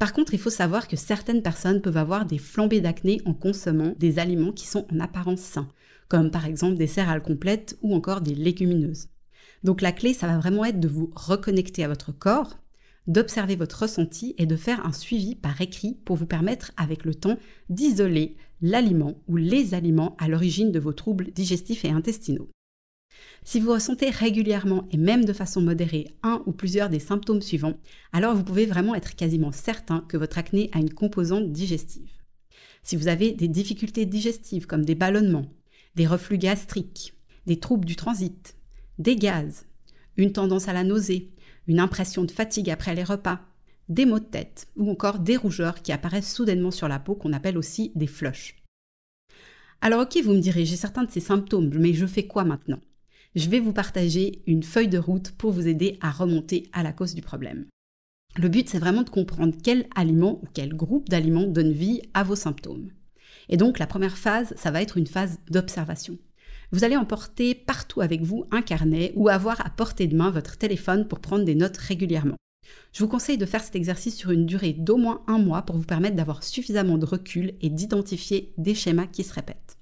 Par 0.01 0.13
contre, 0.13 0.33
il 0.33 0.39
faut 0.39 0.49
savoir 0.49 0.87
que 0.87 0.95
certaines 0.95 1.43
personnes 1.43 1.79
peuvent 1.79 1.95
avoir 1.95 2.25
des 2.25 2.39
flambées 2.39 2.81
d'acné 2.81 3.21
en 3.25 3.35
consommant 3.35 3.93
des 3.99 4.17
aliments 4.17 4.51
qui 4.51 4.65
sont 4.65 4.87
en 4.91 4.99
apparence 4.99 5.41
sains, 5.41 5.67
comme 6.07 6.31
par 6.31 6.47
exemple 6.47 6.75
des 6.75 6.87
céréales 6.87 7.21
complètes 7.21 7.77
ou 7.83 7.93
encore 7.93 8.21
des 8.21 8.33
légumineuses. 8.33 9.09
Donc 9.63 9.79
la 9.79 9.91
clé, 9.91 10.15
ça 10.15 10.25
va 10.25 10.39
vraiment 10.39 10.65
être 10.65 10.79
de 10.79 10.87
vous 10.87 11.11
reconnecter 11.15 11.83
à 11.83 11.87
votre 11.87 12.11
corps, 12.11 12.57
d'observer 13.05 13.55
votre 13.55 13.83
ressenti 13.83 14.33
et 14.39 14.47
de 14.47 14.55
faire 14.55 14.83
un 14.87 14.91
suivi 14.91 15.35
par 15.35 15.61
écrit 15.61 15.99
pour 16.03 16.15
vous 16.15 16.25
permettre 16.25 16.71
avec 16.77 17.05
le 17.05 17.13
temps 17.13 17.37
d'isoler 17.69 18.37
l'aliment 18.63 19.21
ou 19.27 19.35
les 19.35 19.75
aliments 19.75 20.15
à 20.17 20.27
l'origine 20.27 20.71
de 20.71 20.79
vos 20.79 20.93
troubles 20.93 21.29
digestifs 21.31 21.85
et 21.85 21.91
intestinaux. 21.91 22.49
Si 23.43 23.59
vous 23.59 23.71
ressentez 23.71 24.09
régulièrement 24.09 24.87
et 24.91 24.97
même 24.97 25.25
de 25.25 25.33
façon 25.33 25.61
modérée 25.61 26.07
un 26.21 26.43
ou 26.45 26.51
plusieurs 26.51 26.89
des 26.89 26.99
symptômes 26.99 27.41
suivants, 27.41 27.77
alors 28.13 28.35
vous 28.35 28.43
pouvez 28.43 28.65
vraiment 28.65 28.95
être 28.95 29.15
quasiment 29.15 29.51
certain 29.51 30.01
que 30.07 30.17
votre 30.17 30.37
acné 30.37 30.69
a 30.73 30.79
une 30.79 30.93
composante 30.93 31.51
digestive. 31.51 32.11
Si 32.83 32.95
vous 32.95 33.07
avez 33.07 33.31
des 33.31 33.47
difficultés 33.47 34.05
digestives 34.05 34.67
comme 34.67 34.85
des 34.85 34.95
ballonnements, 34.95 35.51
des 35.95 36.07
reflux 36.07 36.37
gastriques, 36.37 37.13
des 37.47 37.59
troubles 37.59 37.85
du 37.85 37.95
transit, 37.95 38.55
des 38.99 39.15
gaz, 39.15 39.65
une 40.17 40.31
tendance 40.31 40.67
à 40.67 40.73
la 40.73 40.83
nausée, 40.83 41.31
une 41.67 41.79
impression 41.79 42.23
de 42.23 42.31
fatigue 42.31 42.69
après 42.69 42.95
les 42.95 43.03
repas, 43.03 43.41
des 43.89 44.05
maux 44.05 44.19
de 44.19 44.25
tête 44.25 44.67
ou 44.75 44.89
encore 44.89 45.19
des 45.19 45.35
rougeurs 45.35 45.81
qui 45.81 45.91
apparaissent 45.91 46.33
soudainement 46.33 46.71
sur 46.71 46.87
la 46.87 46.99
peau 46.99 47.15
qu'on 47.15 47.33
appelle 47.33 47.57
aussi 47.57 47.91
des 47.95 48.07
flushs. 48.07 48.55
Alors 49.81 50.01
ok, 50.01 50.17
vous 50.23 50.33
me 50.33 50.39
direz, 50.39 50.65
j'ai 50.65 50.75
certains 50.75 51.03
de 51.03 51.11
ces 51.11 51.19
symptômes, 51.19 51.71
mais 51.73 51.93
je 51.93 52.05
fais 52.05 52.27
quoi 52.27 52.43
maintenant? 52.43 52.79
Je 53.33 53.49
vais 53.49 53.61
vous 53.61 53.71
partager 53.71 54.41
une 54.45 54.63
feuille 54.63 54.89
de 54.89 54.97
route 54.97 55.31
pour 55.31 55.51
vous 55.51 55.65
aider 55.65 55.97
à 56.01 56.11
remonter 56.11 56.69
à 56.73 56.83
la 56.83 56.91
cause 56.91 57.15
du 57.15 57.21
problème. 57.21 57.65
Le 58.35 58.49
but, 58.49 58.67
c'est 58.67 58.79
vraiment 58.79 59.03
de 59.03 59.09
comprendre 59.09 59.55
quel 59.63 59.87
aliment 59.95 60.41
ou 60.43 60.47
quel 60.53 60.73
groupe 60.73 61.07
d'aliments 61.07 61.47
donne 61.47 61.71
vie 61.71 62.01
à 62.13 62.23
vos 62.23 62.35
symptômes. 62.35 62.89
Et 63.47 63.55
donc 63.55 63.79
la 63.79 63.87
première 63.87 64.17
phase, 64.17 64.53
ça 64.57 64.69
va 64.69 64.81
être 64.81 64.97
une 64.97 65.07
phase 65.07 65.39
d'observation. 65.49 66.17
Vous 66.73 66.83
allez 66.83 66.97
emporter 66.97 67.55
partout 67.55 68.01
avec 68.01 68.21
vous 68.21 68.47
un 68.51 68.61
carnet 68.61 69.13
ou 69.15 69.29
avoir 69.29 69.65
à 69.65 69.69
portée 69.69 70.07
de 70.07 70.15
main 70.15 70.29
votre 70.29 70.57
téléphone 70.57 71.07
pour 71.07 71.21
prendre 71.21 71.45
des 71.45 71.55
notes 71.55 71.77
régulièrement. 71.77 72.37
Je 72.91 72.99
vous 72.99 73.09
conseille 73.09 73.37
de 73.37 73.45
faire 73.45 73.63
cet 73.63 73.77
exercice 73.77 74.17
sur 74.17 74.31
une 74.31 74.45
durée 74.45 74.73
d'au 74.73 74.97
moins 74.97 75.23
un 75.27 75.37
mois 75.37 75.61
pour 75.61 75.77
vous 75.77 75.85
permettre 75.85 76.17
d'avoir 76.17 76.43
suffisamment 76.43 76.97
de 76.97 77.05
recul 77.05 77.53
et 77.61 77.69
d'identifier 77.69 78.53
des 78.57 78.75
schémas 78.75 79.07
qui 79.07 79.23
se 79.23 79.33
répètent. 79.33 79.77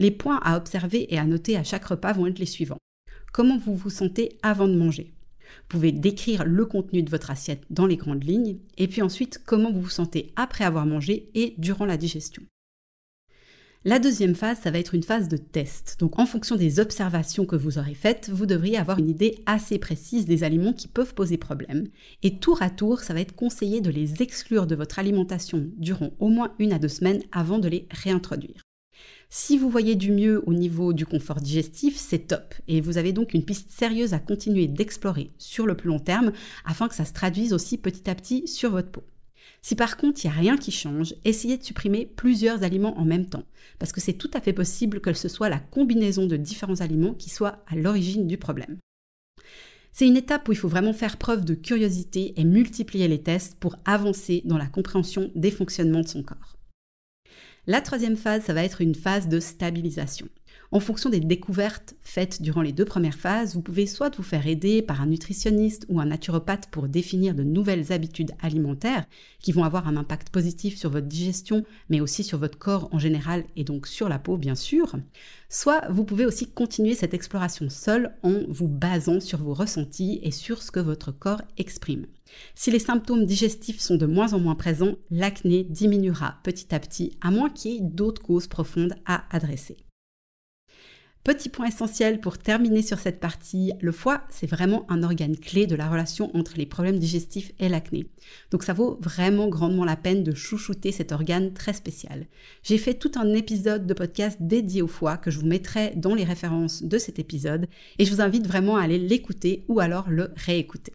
Les 0.00 0.10
points 0.10 0.40
à 0.42 0.56
observer 0.56 1.12
et 1.12 1.18
à 1.18 1.26
noter 1.26 1.58
à 1.58 1.62
chaque 1.62 1.84
repas 1.84 2.14
vont 2.14 2.26
être 2.26 2.38
les 2.38 2.46
suivants. 2.46 2.78
Comment 3.34 3.58
vous 3.58 3.76
vous 3.76 3.90
sentez 3.90 4.38
avant 4.42 4.66
de 4.66 4.74
manger? 4.74 5.12
Vous 5.42 5.68
pouvez 5.68 5.92
décrire 5.92 6.44
le 6.46 6.64
contenu 6.64 7.02
de 7.02 7.10
votre 7.10 7.30
assiette 7.30 7.64
dans 7.68 7.84
les 7.84 7.98
grandes 7.98 8.24
lignes 8.24 8.56
et 8.78 8.88
puis 8.88 9.02
ensuite 9.02 9.42
comment 9.44 9.70
vous 9.70 9.82
vous 9.82 9.90
sentez 9.90 10.32
après 10.36 10.64
avoir 10.64 10.86
mangé 10.86 11.28
et 11.34 11.52
durant 11.58 11.84
la 11.84 11.98
digestion. 11.98 12.42
La 13.84 13.98
deuxième 13.98 14.34
phase, 14.34 14.60
ça 14.60 14.70
va 14.70 14.78
être 14.78 14.94
une 14.94 15.02
phase 15.02 15.28
de 15.28 15.36
test. 15.36 15.96
Donc 16.00 16.18
en 16.18 16.24
fonction 16.24 16.56
des 16.56 16.80
observations 16.80 17.44
que 17.44 17.56
vous 17.56 17.76
aurez 17.76 17.92
faites, 17.92 18.30
vous 18.30 18.46
devriez 18.46 18.78
avoir 18.78 18.98
une 18.98 19.10
idée 19.10 19.42
assez 19.44 19.78
précise 19.78 20.24
des 20.24 20.44
aliments 20.44 20.72
qui 20.72 20.88
peuvent 20.88 21.12
poser 21.12 21.36
problème. 21.36 21.88
Et 22.22 22.38
tour 22.38 22.62
à 22.62 22.70
tour, 22.70 23.00
ça 23.00 23.12
va 23.12 23.20
être 23.20 23.36
conseillé 23.36 23.82
de 23.82 23.90
les 23.90 24.22
exclure 24.22 24.66
de 24.66 24.76
votre 24.76 24.98
alimentation 24.98 25.68
durant 25.76 26.12
au 26.20 26.28
moins 26.30 26.54
une 26.58 26.72
à 26.72 26.78
deux 26.78 26.88
semaines 26.88 27.22
avant 27.32 27.58
de 27.58 27.68
les 27.68 27.86
réintroduire. 27.90 28.62
Si 29.32 29.56
vous 29.56 29.70
voyez 29.70 29.94
du 29.94 30.10
mieux 30.10 30.42
au 30.48 30.52
niveau 30.52 30.92
du 30.92 31.06
confort 31.06 31.40
digestif, 31.40 31.96
c'est 31.96 32.26
top. 32.26 32.52
Et 32.66 32.80
vous 32.80 32.98
avez 32.98 33.12
donc 33.12 33.32
une 33.32 33.44
piste 33.44 33.70
sérieuse 33.70 34.12
à 34.12 34.18
continuer 34.18 34.66
d'explorer 34.66 35.30
sur 35.38 35.66
le 35.66 35.76
plus 35.76 35.86
long 35.86 36.00
terme 36.00 36.32
afin 36.64 36.88
que 36.88 36.96
ça 36.96 37.04
se 37.04 37.12
traduise 37.12 37.52
aussi 37.52 37.78
petit 37.78 38.10
à 38.10 38.16
petit 38.16 38.48
sur 38.48 38.72
votre 38.72 38.90
peau. 38.90 39.04
Si 39.62 39.76
par 39.76 39.96
contre 39.96 40.24
il 40.24 40.26
n'y 40.26 40.32
a 40.32 40.40
rien 40.40 40.56
qui 40.56 40.72
change, 40.72 41.14
essayez 41.24 41.56
de 41.56 41.62
supprimer 41.62 42.06
plusieurs 42.06 42.64
aliments 42.64 42.98
en 42.98 43.04
même 43.04 43.26
temps, 43.26 43.44
parce 43.78 43.92
que 43.92 44.00
c'est 44.00 44.14
tout 44.14 44.30
à 44.34 44.40
fait 44.40 44.52
possible 44.52 45.00
que 45.00 45.12
ce 45.12 45.28
soit 45.28 45.48
la 45.48 45.60
combinaison 45.60 46.26
de 46.26 46.36
différents 46.36 46.80
aliments 46.80 47.14
qui 47.14 47.30
soit 47.30 47.62
à 47.68 47.76
l'origine 47.76 48.26
du 48.26 48.36
problème. 48.36 48.78
C'est 49.92 50.08
une 50.08 50.16
étape 50.16 50.48
où 50.48 50.52
il 50.52 50.58
faut 50.58 50.68
vraiment 50.68 50.92
faire 50.92 51.18
preuve 51.18 51.44
de 51.44 51.54
curiosité 51.54 52.34
et 52.36 52.44
multiplier 52.44 53.06
les 53.06 53.22
tests 53.22 53.56
pour 53.60 53.76
avancer 53.84 54.42
dans 54.44 54.58
la 54.58 54.66
compréhension 54.66 55.30
des 55.36 55.52
fonctionnements 55.52 56.00
de 56.00 56.08
son 56.08 56.24
corps. 56.24 56.59
La 57.70 57.80
troisième 57.80 58.16
phase, 58.16 58.42
ça 58.42 58.52
va 58.52 58.64
être 58.64 58.80
une 58.80 58.96
phase 58.96 59.28
de 59.28 59.38
stabilisation. 59.38 60.26
En 60.72 60.80
fonction 60.80 61.08
des 61.08 61.20
découvertes 61.20 61.94
faites 62.02 62.42
durant 62.42 62.62
les 62.62 62.72
deux 62.72 62.84
premières 62.84 63.16
phases, 63.16 63.54
vous 63.54 63.62
pouvez 63.62 63.86
soit 63.86 64.16
vous 64.16 64.24
faire 64.24 64.48
aider 64.48 64.82
par 64.82 65.00
un 65.00 65.06
nutritionniste 65.06 65.86
ou 65.88 66.00
un 66.00 66.06
naturopathe 66.06 66.68
pour 66.72 66.88
définir 66.88 67.32
de 67.32 67.44
nouvelles 67.44 67.92
habitudes 67.92 68.32
alimentaires 68.42 69.04
qui 69.38 69.52
vont 69.52 69.62
avoir 69.62 69.86
un 69.86 69.96
impact 69.96 70.30
positif 70.30 70.76
sur 70.76 70.90
votre 70.90 71.06
digestion, 71.06 71.64
mais 71.90 72.00
aussi 72.00 72.24
sur 72.24 72.38
votre 72.38 72.58
corps 72.58 72.88
en 72.90 72.98
général 72.98 73.44
et 73.54 73.62
donc 73.62 73.86
sur 73.86 74.08
la 74.08 74.18
peau 74.18 74.36
bien 74.36 74.56
sûr. 74.56 74.96
Soit 75.48 75.82
vous 75.90 76.02
pouvez 76.02 76.26
aussi 76.26 76.50
continuer 76.50 76.96
cette 76.96 77.14
exploration 77.14 77.70
seule 77.70 78.16
en 78.24 78.40
vous 78.48 78.66
basant 78.66 79.20
sur 79.20 79.38
vos 79.38 79.54
ressentis 79.54 80.18
et 80.24 80.32
sur 80.32 80.60
ce 80.60 80.72
que 80.72 80.80
votre 80.80 81.12
corps 81.12 81.42
exprime. 81.56 82.06
Si 82.54 82.70
les 82.70 82.78
symptômes 82.78 83.26
digestifs 83.26 83.80
sont 83.80 83.96
de 83.96 84.06
moins 84.06 84.32
en 84.32 84.40
moins 84.40 84.54
présents, 84.54 84.96
l'acné 85.10 85.64
diminuera 85.64 86.38
petit 86.42 86.74
à 86.74 86.80
petit, 86.80 87.16
à 87.20 87.30
moins 87.30 87.50
qu'il 87.50 87.72
y 87.72 87.76
ait 87.76 87.80
d'autres 87.80 88.22
causes 88.22 88.46
profondes 88.46 88.94
à 89.06 89.24
adresser. 89.34 89.76
Petit 91.22 91.50
point 91.50 91.66
essentiel 91.66 92.18
pour 92.18 92.38
terminer 92.38 92.80
sur 92.80 92.98
cette 92.98 93.20
partie, 93.20 93.74
le 93.82 93.92
foie, 93.92 94.22
c'est 94.30 94.46
vraiment 94.48 94.90
un 94.90 95.02
organe 95.02 95.36
clé 95.36 95.66
de 95.66 95.76
la 95.76 95.86
relation 95.86 96.34
entre 96.34 96.54
les 96.56 96.64
problèmes 96.64 96.98
digestifs 96.98 97.52
et 97.58 97.68
l'acné. 97.68 98.06
Donc 98.50 98.62
ça 98.62 98.72
vaut 98.72 98.98
vraiment 99.02 99.46
grandement 99.46 99.84
la 99.84 99.96
peine 99.96 100.24
de 100.24 100.34
chouchouter 100.34 100.92
cet 100.92 101.12
organe 101.12 101.52
très 101.52 101.74
spécial. 101.74 102.26
J'ai 102.62 102.78
fait 102.78 102.94
tout 102.94 103.12
un 103.16 103.34
épisode 103.34 103.86
de 103.86 103.92
podcast 103.92 104.38
dédié 104.40 104.80
au 104.80 104.86
foie 104.86 105.18
que 105.18 105.30
je 105.30 105.38
vous 105.38 105.46
mettrai 105.46 105.92
dans 105.94 106.14
les 106.14 106.24
références 106.24 106.82
de 106.82 106.96
cet 106.96 107.18
épisode 107.18 107.68
et 107.98 108.06
je 108.06 108.14
vous 108.14 108.22
invite 108.22 108.46
vraiment 108.46 108.78
à 108.78 108.82
aller 108.82 108.98
l'écouter 108.98 109.66
ou 109.68 109.78
alors 109.78 110.08
le 110.08 110.32
réécouter. 110.36 110.92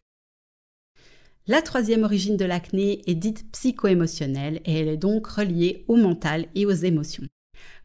La 1.48 1.62
troisième 1.62 2.02
origine 2.02 2.36
de 2.36 2.44
l'acné 2.44 3.08
est 3.08 3.14
dite 3.14 3.48
psycho-émotionnelle 3.52 4.60
et 4.64 4.80
elle 4.80 4.88
est 4.88 4.96
donc 4.96 5.28
reliée 5.28 5.84
au 5.86 5.94
mental 5.94 6.46
et 6.56 6.66
aux 6.66 6.72
émotions. 6.72 7.22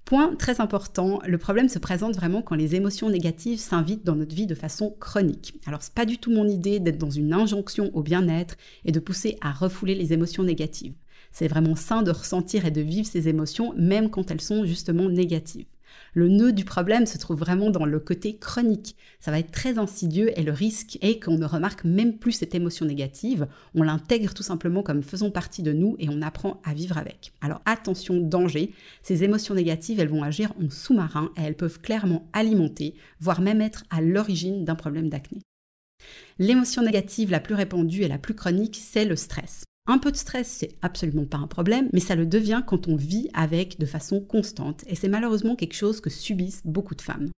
Point 0.03 0.35
très 0.35 0.61
important, 0.61 1.19
le 1.27 1.37
problème 1.37 1.69
se 1.69 1.77
présente 1.77 2.15
vraiment 2.15 2.41
quand 2.41 2.55
les 2.55 2.73
émotions 2.73 3.11
négatives 3.11 3.59
s'invitent 3.59 4.03
dans 4.03 4.15
notre 4.15 4.33
vie 4.33 4.47
de 4.47 4.55
façon 4.55 4.95
chronique. 4.99 5.53
Alors 5.67 5.83
c'est 5.83 5.93
pas 5.93 6.07
du 6.07 6.17
tout 6.17 6.31
mon 6.31 6.47
idée 6.47 6.79
d'être 6.79 6.97
dans 6.97 7.11
une 7.11 7.33
injonction 7.33 7.91
au 7.93 8.01
bien-être 8.01 8.57
et 8.83 8.91
de 8.91 8.99
pousser 8.99 9.37
à 9.41 9.51
refouler 9.51 9.93
les 9.93 10.11
émotions 10.11 10.41
négatives. 10.41 10.95
C'est 11.31 11.47
vraiment 11.47 11.75
sain 11.75 12.01
de 12.01 12.09
ressentir 12.09 12.65
et 12.65 12.71
de 12.71 12.81
vivre 12.81 13.07
ces 13.07 13.27
émotions 13.27 13.75
même 13.77 14.09
quand 14.09 14.31
elles 14.31 14.41
sont 14.41 14.65
justement 14.65 15.07
négatives. 15.07 15.67
Le 16.13 16.27
nœud 16.27 16.51
du 16.51 16.65
problème 16.65 17.05
se 17.05 17.17
trouve 17.17 17.39
vraiment 17.39 17.69
dans 17.69 17.85
le 17.85 17.99
côté 17.99 18.35
chronique. 18.37 18.97
Ça 19.21 19.31
va 19.31 19.39
être 19.39 19.51
très 19.51 19.77
insidieux 19.77 20.37
et 20.37 20.43
le 20.43 20.51
risque 20.51 20.97
est 21.01 21.23
qu'on 21.23 21.37
ne 21.37 21.45
remarque 21.45 21.85
même 21.85 22.17
plus 22.17 22.33
cette 22.33 22.53
émotion 22.53 22.85
négative, 22.85 23.47
on 23.75 23.83
l'intègre 23.83 24.33
tout 24.33 24.43
simplement 24.43 24.83
comme 24.83 25.03
faisant 25.03 25.31
partie 25.31 25.63
de 25.63 25.71
nous 25.71 25.95
et 25.99 26.09
on 26.09 26.21
apprend 26.21 26.59
à 26.65 26.73
vivre 26.73 26.97
avec. 26.97 27.31
Alors 27.39 27.61
attention, 27.65 28.19
danger, 28.19 28.73
ces 29.03 29.23
émotions 29.23 29.55
négatives, 29.55 30.01
elles 30.01 30.09
vont 30.09 30.23
agir 30.23 30.51
en 30.61 30.69
sous-marin 30.69 31.31
et 31.37 31.41
elles 31.43 31.55
peuvent 31.55 31.79
clairement 31.79 32.27
alimenter, 32.33 32.95
voire 33.21 33.39
même 33.39 33.61
être 33.61 33.85
à 33.89 34.01
l'origine 34.01 34.65
d'un 34.65 34.75
problème 34.75 35.09
d'acné. 35.09 35.39
L'émotion 36.39 36.81
négative 36.81 37.31
la 37.31 37.39
plus 37.39 37.55
répandue 37.55 38.01
et 38.01 38.07
la 38.07 38.17
plus 38.17 38.35
chronique, 38.35 38.79
c'est 38.81 39.05
le 39.05 39.15
stress. 39.15 39.63
Un 39.87 39.97
peu 39.97 40.11
de 40.11 40.17
stress, 40.17 40.47
c'est 40.47 40.75
absolument 40.81 41.25
pas 41.25 41.37
un 41.37 41.47
problème, 41.47 41.89
mais 41.91 41.99
ça 41.99 42.15
le 42.15 42.25
devient 42.25 42.61
quand 42.65 42.87
on 42.87 42.95
vit 42.95 43.29
avec 43.33 43.79
de 43.79 43.85
façon 43.85 44.21
constante, 44.21 44.83
et 44.87 44.95
c'est 44.95 45.09
malheureusement 45.09 45.55
quelque 45.55 45.73
chose 45.73 46.01
que 46.01 46.09
subissent 46.09 46.61
beaucoup 46.65 46.95
de 46.95 47.01
femmes. 47.01 47.29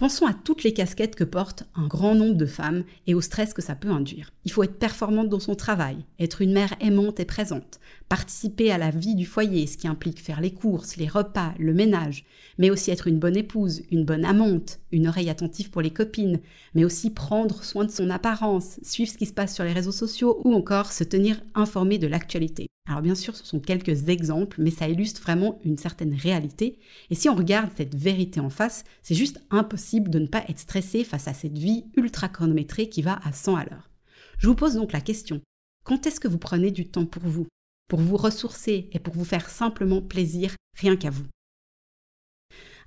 Pensons 0.00 0.24
à 0.24 0.32
toutes 0.32 0.62
les 0.62 0.72
casquettes 0.72 1.14
que 1.14 1.24
portent 1.24 1.64
un 1.74 1.86
grand 1.86 2.14
nombre 2.14 2.36
de 2.36 2.46
femmes 2.46 2.84
et 3.06 3.14
au 3.14 3.20
stress 3.20 3.52
que 3.52 3.60
ça 3.60 3.74
peut 3.74 3.90
induire. 3.90 4.32
Il 4.46 4.50
faut 4.50 4.62
être 4.62 4.78
performante 4.78 5.28
dans 5.28 5.40
son 5.40 5.54
travail, 5.54 5.98
être 6.18 6.40
une 6.40 6.54
mère 6.54 6.74
aimante 6.80 7.20
et 7.20 7.26
présente, 7.26 7.80
participer 8.08 8.72
à 8.72 8.78
la 8.78 8.88
vie 8.88 9.14
du 9.14 9.26
foyer, 9.26 9.66
ce 9.66 9.76
qui 9.76 9.86
implique 9.86 10.18
faire 10.18 10.40
les 10.40 10.54
courses, 10.54 10.96
les 10.96 11.06
repas, 11.06 11.52
le 11.58 11.74
ménage, 11.74 12.24
mais 12.56 12.70
aussi 12.70 12.90
être 12.90 13.08
une 13.08 13.18
bonne 13.18 13.36
épouse, 13.36 13.82
une 13.90 14.06
bonne 14.06 14.24
amante, 14.24 14.78
une 14.90 15.06
oreille 15.06 15.28
attentive 15.28 15.68
pour 15.68 15.82
les 15.82 15.90
copines, 15.90 16.40
mais 16.74 16.86
aussi 16.86 17.10
prendre 17.10 17.62
soin 17.62 17.84
de 17.84 17.90
son 17.90 18.08
apparence, 18.08 18.80
suivre 18.82 19.12
ce 19.12 19.18
qui 19.18 19.26
se 19.26 19.34
passe 19.34 19.54
sur 19.54 19.64
les 19.64 19.74
réseaux 19.74 19.92
sociaux 19.92 20.40
ou 20.46 20.54
encore 20.54 20.92
se 20.92 21.04
tenir 21.04 21.42
informé 21.54 21.98
de 21.98 22.06
l'actualité. 22.06 22.68
Alors 22.90 23.02
bien 23.02 23.14
sûr, 23.14 23.36
ce 23.36 23.46
sont 23.46 23.60
quelques 23.60 24.08
exemples, 24.08 24.60
mais 24.60 24.72
ça 24.72 24.88
illustre 24.88 25.22
vraiment 25.22 25.60
une 25.62 25.78
certaine 25.78 26.12
réalité. 26.12 26.80
Et 27.08 27.14
si 27.14 27.28
on 27.28 27.36
regarde 27.36 27.70
cette 27.76 27.94
vérité 27.94 28.40
en 28.40 28.50
face, 28.50 28.82
c'est 29.00 29.14
juste 29.14 29.40
impossible 29.50 30.10
de 30.10 30.18
ne 30.18 30.26
pas 30.26 30.42
être 30.48 30.58
stressé 30.58 31.04
face 31.04 31.28
à 31.28 31.32
cette 31.32 31.56
vie 31.56 31.84
ultra 31.96 32.28
chronométrée 32.28 32.88
qui 32.88 33.02
va 33.02 33.20
à 33.22 33.30
100 33.30 33.54
à 33.54 33.64
l'heure. 33.64 33.90
Je 34.38 34.48
vous 34.48 34.56
pose 34.56 34.74
donc 34.74 34.90
la 34.90 35.00
question, 35.00 35.40
quand 35.84 36.04
est-ce 36.04 36.18
que 36.18 36.26
vous 36.26 36.38
prenez 36.38 36.72
du 36.72 36.88
temps 36.88 37.06
pour 37.06 37.22
vous, 37.22 37.46
pour 37.88 38.00
vous 38.00 38.16
ressourcer 38.16 38.90
et 38.90 38.98
pour 38.98 39.14
vous 39.14 39.24
faire 39.24 39.48
simplement 39.50 40.02
plaisir 40.02 40.56
rien 40.76 40.96
qu'à 40.96 41.10
vous? 41.10 41.26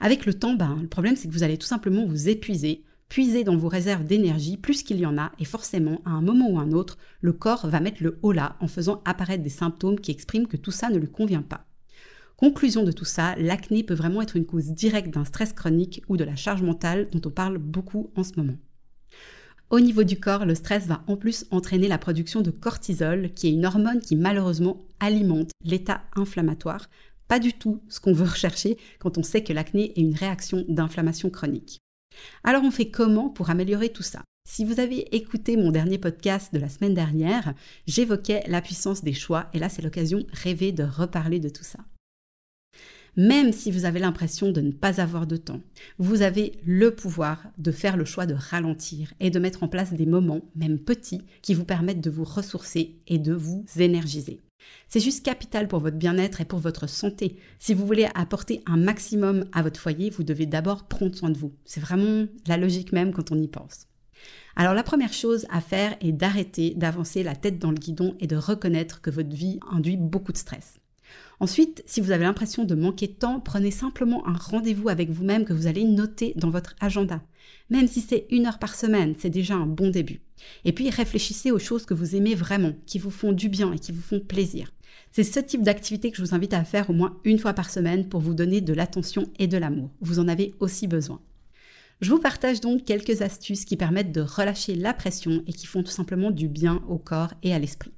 Avec 0.01 0.25
le 0.25 0.33
temps, 0.33 0.55
ben, 0.55 0.79
le 0.81 0.89
problème 0.89 1.15
c'est 1.15 1.29
que 1.29 1.33
vous 1.33 1.43
allez 1.43 1.57
tout 1.57 1.65
simplement 1.65 2.05
vous 2.05 2.27
épuiser, 2.27 2.83
puiser 3.13 3.43
dans 3.43 3.55
vos 3.55 3.67
réserves 3.67 4.05
d'énergie 4.05 4.57
plus 4.57 4.81
qu'il 4.81 4.97
y 4.97 5.05
en 5.05 5.19
a, 5.19 5.31
et 5.37 5.45
forcément, 5.45 6.01
à 6.03 6.09
un 6.09 6.21
moment 6.23 6.49
ou 6.49 6.57
un 6.57 6.71
autre, 6.71 6.97
le 7.21 7.31
corps 7.31 7.67
va 7.67 7.79
mettre 7.79 8.01
le 8.01 8.17
haut 8.23 8.31
là 8.31 8.55
en 8.59 8.67
faisant 8.67 9.03
apparaître 9.05 9.43
des 9.43 9.51
symptômes 9.51 9.99
qui 9.99 10.09
expriment 10.09 10.47
que 10.47 10.57
tout 10.57 10.71
ça 10.71 10.89
ne 10.89 10.97
lui 10.97 11.07
convient 11.07 11.43
pas. 11.43 11.67
Conclusion 12.37 12.81
de 12.81 12.91
tout 12.91 13.05
ça, 13.05 13.35
l'acné 13.35 13.83
peut 13.83 13.93
vraiment 13.93 14.23
être 14.23 14.35
une 14.35 14.47
cause 14.47 14.71
directe 14.71 15.13
d'un 15.13 15.25
stress 15.25 15.53
chronique 15.53 16.01
ou 16.09 16.17
de 16.17 16.23
la 16.23 16.35
charge 16.35 16.63
mentale 16.63 17.07
dont 17.11 17.21
on 17.23 17.31
parle 17.31 17.59
beaucoup 17.59 18.09
en 18.15 18.23
ce 18.23 18.31
moment. 18.35 18.57
Au 19.69 19.79
niveau 19.79 20.03
du 20.03 20.19
corps, 20.19 20.47
le 20.47 20.55
stress 20.55 20.87
va 20.87 21.03
en 21.05 21.15
plus 21.15 21.45
entraîner 21.51 21.87
la 21.87 21.99
production 21.99 22.41
de 22.41 22.49
cortisol, 22.49 23.31
qui 23.35 23.45
est 23.45 23.53
une 23.53 23.67
hormone 23.67 24.01
qui 24.01 24.15
malheureusement 24.15 24.87
alimente 24.99 25.51
l'état 25.63 26.01
inflammatoire, 26.15 26.89
pas 27.27 27.37
du 27.37 27.53
tout 27.53 27.83
ce 27.89 27.99
qu'on 27.99 28.13
veut 28.13 28.25
rechercher 28.25 28.75
quand 28.97 29.19
on 29.19 29.23
sait 29.23 29.43
que 29.43 29.53
l'acné 29.53 29.91
est 29.91 30.01
une 30.01 30.15
réaction 30.15 30.65
d'inflammation 30.67 31.29
chronique. 31.29 31.82
Alors 32.43 32.63
on 32.63 32.71
fait 32.71 32.89
comment 32.89 33.29
pour 33.29 33.49
améliorer 33.49 33.89
tout 33.89 34.03
ça? 34.03 34.23
Si 34.47 34.65
vous 34.65 34.79
avez 34.79 35.15
écouté 35.15 35.55
mon 35.55 35.71
dernier 35.71 35.97
podcast 35.97 36.53
de 36.53 36.59
la 36.59 36.67
semaine 36.67 36.93
dernière, 36.93 37.53
j'évoquais 37.87 38.43
la 38.47 38.61
puissance 38.61 39.03
des 39.03 39.13
choix 39.13 39.49
et 39.53 39.59
là 39.59 39.69
c'est 39.69 39.81
l'occasion 39.81 40.25
rêvée 40.31 40.71
de 40.71 40.83
reparler 40.83 41.39
de 41.39 41.49
tout 41.49 41.63
ça. 41.63 41.79
Même 43.15 43.53
si 43.53 43.71
vous 43.71 43.85
avez 43.85 43.99
l'impression 43.99 44.51
de 44.51 44.59
ne 44.59 44.71
pas 44.71 44.99
avoir 44.99 45.27
de 45.27 45.37
temps, 45.37 45.61
vous 45.99 46.23
avez 46.23 46.59
le 46.65 46.95
pouvoir 46.95 47.45
de 47.59 47.71
faire 47.71 47.95
le 47.95 48.05
choix 48.05 48.25
de 48.25 48.33
ralentir 48.33 49.13
et 49.19 49.29
de 49.29 49.39
mettre 49.39 49.61
en 49.61 49.67
place 49.67 49.93
des 49.93 50.07
moments, 50.07 50.41
même 50.55 50.79
petits, 50.79 51.21
qui 51.43 51.53
vous 51.53 51.63
permettent 51.63 52.01
de 52.01 52.09
vous 52.09 52.23
ressourcer 52.23 52.95
et 53.07 53.19
de 53.19 53.33
vous 53.33 53.65
énergiser. 53.77 54.41
C'est 54.87 54.99
juste 54.99 55.25
capital 55.25 55.67
pour 55.67 55.79
votre 55.79 55.97
bien-être 55.97 56.41
et 56.41 56.45
pour 56.45 56.59
votre 56.59 56.87
santé. 56.87 57.37
Si 57.59 57.73
vous 57.73 57.85
voulez 57.85 58.07
apporter 58.15 58.61
un 58.65 58.77
maximum 58.77 59.45
à 59.51 59.61
votre 59.61 59.79
foyer, 59.79 60.09
vous 60.09 60.23
devez 60.23 60.45
d'abord 60.45 60.87
prendre 60.87 61.15
soin 61.15 61.29
de 61.29 61.37
vous. 61.37 61.53
C'est 61.65 61.81
vraiment 61.81 62.27
la 62.47 62.57
logique 62.57 62.91
même 62.91 63.13
quand 63.13 63.31
on 63.31 63.41
y 63.41 63.47
pense. 63.47 63.87
Alors 64.55 64.73
la 64.73 64.83
première 64.83 65.13
chose 65.13 65.45
à 65.49 65.61
faire 65.61 65.95
est 65.99 66.11
d'arrêter 66.11 66.73
d'avancer 66.75 67.23
la 67.23 67.35
tête 67.35 67.59
dans 67.59 67.71
le 67.71 67.77
guidon 67.77 68.15
et 68.19 68.27
de 68.27 68.35
reconnaître 68.35 69.01
que 69.01 69.09
votre 69.09 69.35
vie 69.35 69.59
induit 69.71 69.97
beaucoup 69.97 70.31
de 70.31 70.37
stress. 70.37 70.79
Ensuite, 71.43 71.83
si 71.85 71.99
vous 71.99 72.11
avez 72.11 72.23
l'impression 72.23 72.63
de 72.63 72.73
manquer 72.73 73.07
de 73.07 73.11
temps, 73.11 73.41
prenez 73.41 73.69
simplement 73.69 74.25
un 74.25 74.31
rendez-vous 74.31 74.87
avec 74.87 75.09
vous-même 75.09 75.43
que 75.43 75.51
vous 75.51 75.67
allez 75.67 75.83
noter 75.83 76.31
dans 76.37 76.49
votre 76.49 76.73
agenda. 76.79 77.21
Même 77.69 77.89
si 77.89 77.99
c'est 77.99 78.27
une 78.29 78.45
heure 78.45 78.59
par 78.59 78.75
semaine, 78.75 79.13
c'est 79.19 79.29
déjà 79.29 79.55
un 79.55 79.65
bon 79.65 79.89
début. 79.89 80.21
Et 80.63 80.71
puis 80.71 80.89
réfléchissez 80.89 81.51
aux 81.51 81.59
choses 81.59 81.85
que 81.85 81.93
vous 81.93 82.15
aimez 82.15 82.33
vraiment, 82.33 82.71
qui 82.85 82.97
vous 82.97 83.09
font 83.09 83.33
du 83.33 83.49
bien 83.49 83.73
et 83.73 83.77
qui 83.77 83.91
vous 83.91 84.01
font 84.01 84.21
plaisir. 84.21 84.71
C'est 85.11 85.25
ce 85.25 85.41
type 85.41 85.63
d'activité 85.63 86.11
que 86.11 86.17
je 86.17 86.21
vous 86.21 86.33
invite 86.33 86.53
à 86.53 86.63
faire 86.63 86.89
au 86.89 86.93
moins 86.93 87.19
une 87.25 87.39
fois 87.39 87.51
par 87.51 87.69
semaine 87.69 88.07
pour 88.07 88.21
vous 88.21 88.33
donner 88.33 88.61
de 88.61 88.71
l'attention 88.71 89.25
et 89.37 89.47
de 89.47 89.57
l'amour. 89.57 89.89
Vous 89.99 90.19
en 90.19 90.29
avez 90.29 90.53
aussi 90.61 90.87
besoin. 90.87 91.19
Je 91.99 92.09
vous 92.09 92.19
partage 92.19 92.61
donc 92.61 92.85
quelques 92.85 93.21
astuces 93.21 93.65
qui 93.65 93.75
permettent 93.75 94.13
de 94.13 94.21
relâcher 94.21 94.75
la 94.75 94.93
pression 94.93 95.43
et 95.45 95.51
qui 95.51 95.65
font 95.65 95.83
tout 95.83 95.91
simplement 95.91 96.31
du 96.31 96.47
bien 96.47 96.81
au 96.87 96.97
corps 96.97 97.33
et 97.43 97.53
à 97.53 97.59
l'esprit. 97.59 97.91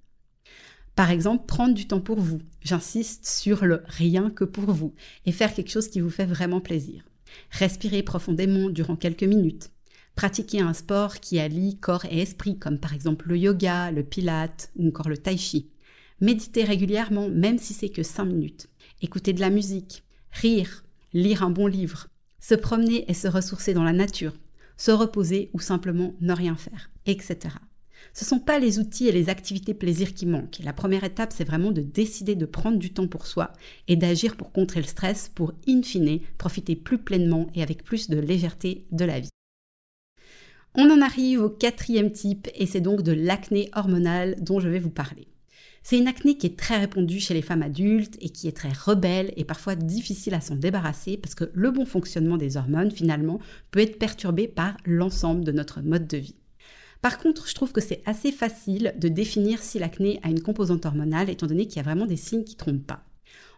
Par 0.95 1.11
exemple, 1.11 1.45
prendre 1.45 1.73
du 1.73 1.87
temps 1.87 1.99
pour 1.99 2.19
vous. 2.19 2.39
J'insiste 2.61 3.27
sur 3.27 3.65
le 3.65 3.83
rien 3.85 4.29
que 4.29 4.45
pour 4.45 4.71
vous 4.71 4.93
et 5.25 5.31
faire 5.31 5.53
quelque 5.53 5.71
chose 5.71 5.89
qui 5.89 5.99
vous 5.99 6.09
fait 6.09 6.25
vraiment 6.25 6.61
plaisir. 6.61 7.03
Respirer 7.51 8.01
profondément 8.01 8.69
durant 8.69 8.95
quelques 8.95 9.23
minutes. 9.23 9.71
Pratiquer 10.15 10.61
un 10.61 10.73
sport 10.73 11.19
qui 11.19 11.39
allie 11.39 11.77
corps 11.77 12.05
et 12.05 12.21
esprit, 12.21 12.57
comme 12.57 12.79
par 12.79 12.93
exemple 12.93 13.27
le 13.27 13.37
yoga, 13.37 13.91
le 13.91 14.03
pilate 14.03 14.71
ou 14.77 14.87
encore 14.87 15.09
le 15.09 15.17
tai 15.17 15.37
chi. 15.37 15.69
Méditer 16.21 16.63
régulièrement, 16.63 17.27
même 17.27 17.57
si 17.57 17.73
c'est 17.73 17.89
que 17.89 18.03
5 18.03 18.23
minutes. 18.23 18.67
Écouter 19.01 19.33
de 19.33 19.41
la 19.41 19.49
musique. 19.49 20.03
Rire. 20.31 20.85
Lire 21.11 21.43
un 21.43 21.49
bon 21.49 21.67
livre. 21.67 22.07
Se 22.39 22.55
promener 22.55 23.09
et 23.11 23.13
se 23.13 23.27
ressourcer 23.27 23.73
dans 23.73 23.83
la 23.83 23.91
nature. 23.91 24.33
Se 24.77 24.91
reposer 24.91 25.49
ou 25.53 25.59
simplement 25.59 26.13
ne 26.21 26.33
rien 26.33 26.55
faire, 26.55 26.89
etc. 27.05 27.55
Ce 28.13 28.23
ne 28.23 28.27
sont 28.27 28.39
pas 28.39 28.59
les 28.59 28.79
outils 28.79 29.07
et 29.07 29.11
les 29.11 29.29
activités 29.29 29.73
plaisir 29.73 30.13
qui 30.13 30.25
manquent. 30.25 30.59
La 30.63 30.73
première 30.73 31.03
étape, 31.03 31.33
c'est 31.33 31.43
vraiment 31.43 31.71
de 31.71 31.81
décider 31.81 32.35
de 32.35 32.45
prendre 32.45 32.77
du 32.77 32.93
temps 32.93 33.07
pour 33.07 33.27
soi 33.27 33.51
et 33.87 33.95
d'agir 33.95 34.35
pour 34.35 34.51
contrer 34.51 34.81
le 34.81 34.87
stress 34.87 35.29
pour, 35.33 35.53
in 35.67 35.81
fine, 35.81 36.19
profiter 36.37 36.75
plus 36.75 36.97
pleinement 36.97 37.47
et 37.55 37.63
avec 37.63 37.83
plus 37.83 38.09
de 38.09 38.17
légèreté 38.17 38.85
de 38.91 39.05
la 39.05 39.19
vie. 39.19 39.29
On 40.75 40.89
en 40.89 41.01
arrive 41.01 41.41
au 41.41 41.49
quatrième 41.49 42.11
type 42.11 42.49
et 42.53 42.65
c'est 42.65 42.81
donc 42.81 43.01
de 43.01 43.13
l'acné 43.13 43.69
hormonal 43.75 44.35
dont 44.41 44.59
je 44.59 44.67
vais 44.67 44.79
vous 44.79 44.89
parler. 44.89 45.27
C'est 45.83 45.99
une 45.99 46.07
acné 46.07 46.35
qui 46.35 46.47
est 46.47 46.57
très 46.57 46.79
répandue 46.79 47.19
chez 47.19 47.35
les 47.35 47.43
femmes 47.43 47.61
adultes 47.61 48.17
et 48.19 48.29
qui 48.29 48.47
est 48.47 48.57
très 48.57 48.71
rebelle 48.73 49.31
et 49.37 49.45
parfois 49.45 49.75
difficile 49.75 50.33
à 50.33 50.41
s'en 50.41 50.55
débarrasser 50.55 51.15
parce 51.15 51.35
que 51.35 51.51
le 51.53 51.69
bon 51.69 51.85
fonctionnement 51.85 52.37
des 52.37 52.57
hormones, 52.57 52.89
finalement, 52.89 53.39
peut 53.69 53.81
être 53.81 53.99
perturbé 53.99 54.47
par 54.47 54.75
l'ensemble 54.83 55.45
de 55.45 55.51
notre 55.51 55.81
mode 55.81 56.07
de 56.07 56.17
vie. 56.17 56.35
Par 57.05 57.19
contre, 57.19 57.47
je 57.47 57.53
trouve 57.53 57.71
que 57.71 57.81
c'est 57.81 58.01
assez 58.07 58.31
facile 58.31 58.95
de 58.97 59.09
définir 59.09 59.61
si 59.61 59.77
l'acné 59.77 60.19
a 60.23 60.29
une 60.29 60.41
composante 60.41 60.87
hormonale, 60.87 61.29
étant 61.29 61.45
donné 61.45 61.67
qu'il 61.67 61.75
y 61.75 61.79
a 61.79 61.83
vraiment 61.83 62.07
des 62.07 62.17
signes 62.17 62.43
qui 62.43 62.55
ne 62.55 62.57
trompent 62.57 62.87
pas. 62.87 63.03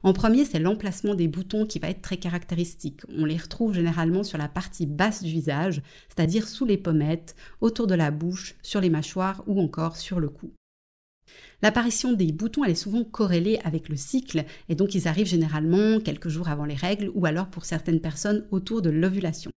En 0.03 0.11
premier, 0.11 0.43
c'est 0.43 0.59
l'emplacement 0.59 1.15
des 1.15 1.29
boutons 1.29 1.65
qui 1.65 1.79
va 1.79 1.89
être 1.89 2.01
très 2.01 2.17
caractéristique. 2.17 3.03
On 3.07 3.23
les 3.23 3.37
retrouve 3.37 3.73
généralement 3.73 4.23
sur 4.23 4.37
la 4.37 4.49
partie 4.49 4.85
basse 4.85 5.23
du 5.23 5.31
visage, 5.31 5.81
c'est-à-dire 6.09 6.45
sous 6.45 6.65
les 6.65 6.77
pommettes, 6.77 7.37
autour 7.61 7.87
de 7.87 7.95
la 7.95 8.11
bouche, 8.11 8.55
sur 8.63 8.81
les 8.81 8.89
mâchoires 8.89 9.45
ou 9.47 9.61
encore 9.61 9.95
sur 9.95 10.19
le 10.19 10.27
cou. 10.27 10.51
L'apparition 11.61 12.11
des 12.11 12.33
boutons, 12.33 12.65
elle 12.65 12.71
est 12.71 12.75
souvent 12.75 13.05
corrélée 13.05 13.61
avec 13.63 13.87
le 13.87 13.95
cycle, 13.95 14.43
et 14.67 14.75
donc 14.75 14.93
ils 14.93 15.07
arrivent 15.07 15.25
généralement 15.25 16.01
quelques 16.01 16.27
jours 16.27 16.49
avant 16.49 16.65
les 16.65 16.75
règles, 16.75 17.11
ou 17.15 17.25
alors 17.25 17.47
pour 17.47 17.63
certaines 17.63 18.01
personnes 18.01 18.45
autour 18.51 18.81
de 18.81 18.89
l'ovulation. 18.89 19.51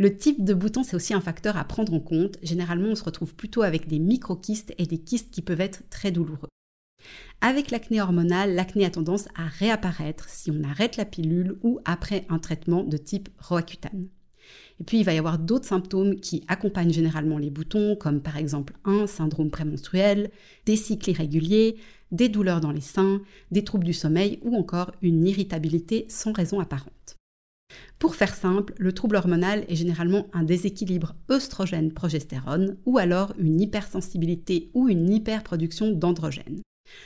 Le 0.00 0.16
type 0.16 0.44
de 0.44 0.54
bouton, 0.54 0.82
c'est 0.82 0.96
aussi 0.96 1.12
un 1.12 1.20
facteur 1.20 1.58
à 1.58 1.64
prendre 1.64 1.92
en 1.92 2.00
compte. 2.00 2.38
Généralement, 2.42 2.88
on 2.88 2.94
se 2.94 3.04
retrouve 3.04 3.34
plutôt 3.34 3.60
avec 3.60 3.86
des 3.86 3.98
microkystes 3.98 4.72
et 4.78 4.86
des 4.86 4.96
kystes 4.96 5.30
qui 5.30 5.42
peuvent 5.42 5.60
être 5.60 5.82
très 5.90 6.10
douloureux. 6.10 6.48
Avec 7.42 7.70
l'acné 7.70 8.00
hormonale, 8.00 8.54
l'acné 8.54 8.86
a 8.86 8.90
tendance 8.90 9.28
à 9.36 9.44
réapparaître 9.44 10.30
si 10.30 10.50
on 10.50 10.64
arrête 10.64 10.96
la 10.96 11.04
pilule 11.04 11.58
ou 11.62 11.80
après 11.84 12.24
un 12.30 12.38
traitement 12.38 12.82
de 12.82 12.96
type 12.96 13.28
Roaccutane. 13.40 14.08
Et 14.80 14.84
puis, 14.84 15.00
il 15.00 15.04
va 15.04 15.12
y 15.12 15.18
avoir 15.18 15.38
d'autres 15.38 15.68
symptômes 15.68 16.18
qui 16.18 16.44
accompagnent 16.48 16.94
généralement 16.94 17.36
les 17.36 17.50
boutons, 17.50 17.94
comme 17.94 18.22
par 18.22 18.38
exemple 18.38 18.72
un 18.86 19.06
syndrome 19.06 19.50
prémenstruel, 19.50 20.30
des 20.64 20.76
cycles 20.76 21.10
irréguliers, 21.10 21.76
des 22.10 22.30
douleurs 22.30 22.62
dans 22.62 22.72
les 22.72 22.80
seins, 22.80 23.20
des 23.50 23.64
troubles 23.64 23.84
du 23.84 23.92
sommeil 23.92 24.38
ou 24.40 24.56
encore 24.56 24.92
une 25.02 25.26
irritabilité 25.26 26.06
sans 26.08 26.32
raison 26.32 26.58
apparente. 26.58 27.19
Pour 27.98 28.14
faire 28.14 28.34
simple, 28.34 28.74
le 28.78 28.92
trouble 28.92 29.16
hormonal 29.16 29.64
est 29.68 29.76
généralement 29.76 30.26
un 30.32 30.42
déséquilibre 30.42 31.14
œstrogène-progestérone 31.30 32.76
ou 32.86 32.98
alors 32.98 33.34
une 33.38 33.60
hypersensibilité 33.60 34.70
ou 34.74 34.88
une 34.88 35.10
hyperproduction 35.10 35.90
d'androgènes. 35.90 36.62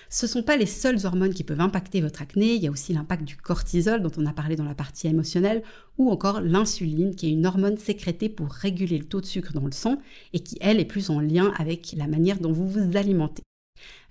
Ce 0.09 0.27
ne 0.27 0.31
sont 0.31 0.43
pas 0.43 0.57
les 0.57 0.67
seules 0.67 1.05
hormones 1.05 1.35
qui 1.35 1.45
peuvent 1.45 1.61
impacter 1.61 2.01
votre 2.01 2.23
acné, 2.23 2.55
il 2.55 2.63
y 2.63 2.67
a 2.67 2.71
aussi 2.71 2.93
l'impact 2.93 3.25
du 3.25 3.37
cortisol 3.37 4.03
dont 4.03 4.11
on 4.17 4.27
a 4.27 4.33
parlé 4.33 4.57
dans 4.57 4.65
la 4.65 4.75
partie 4.75 5.09
émotionnelle, 5.09 5.63
ou 5.99 6.11
encore 6.11 6.41
l'insuline 6.41 7.15
qui 7.15 7.27
est 7.27 7.33
une 7.33 7.47
hormone 7.47 7.79
sécrétée 7.79 8.29
pour 8.29 8.49
réguler 8.49 8.99
le 8.99 9.05
taux 9.05 9.21
de 9.21 9.27
sucre 9.27 9.53
dans 9.53 9.67
le 9.67 9.73
sang 9.73 9.99
et 10.33 10.41
qui, 10.41 10.57
elle, 10.61 10.81
est 10.81 10.85
plus 10.85 11.11
en 11.11 11.21
lien 11.21 11.53
avec 11.59 11.95
la 11.97 12.07
manière 12.07 12.39
dont 12.39 12.53
vous 12.53 12.69
vous 12.69 12.97
alimentez. 12.97 13.43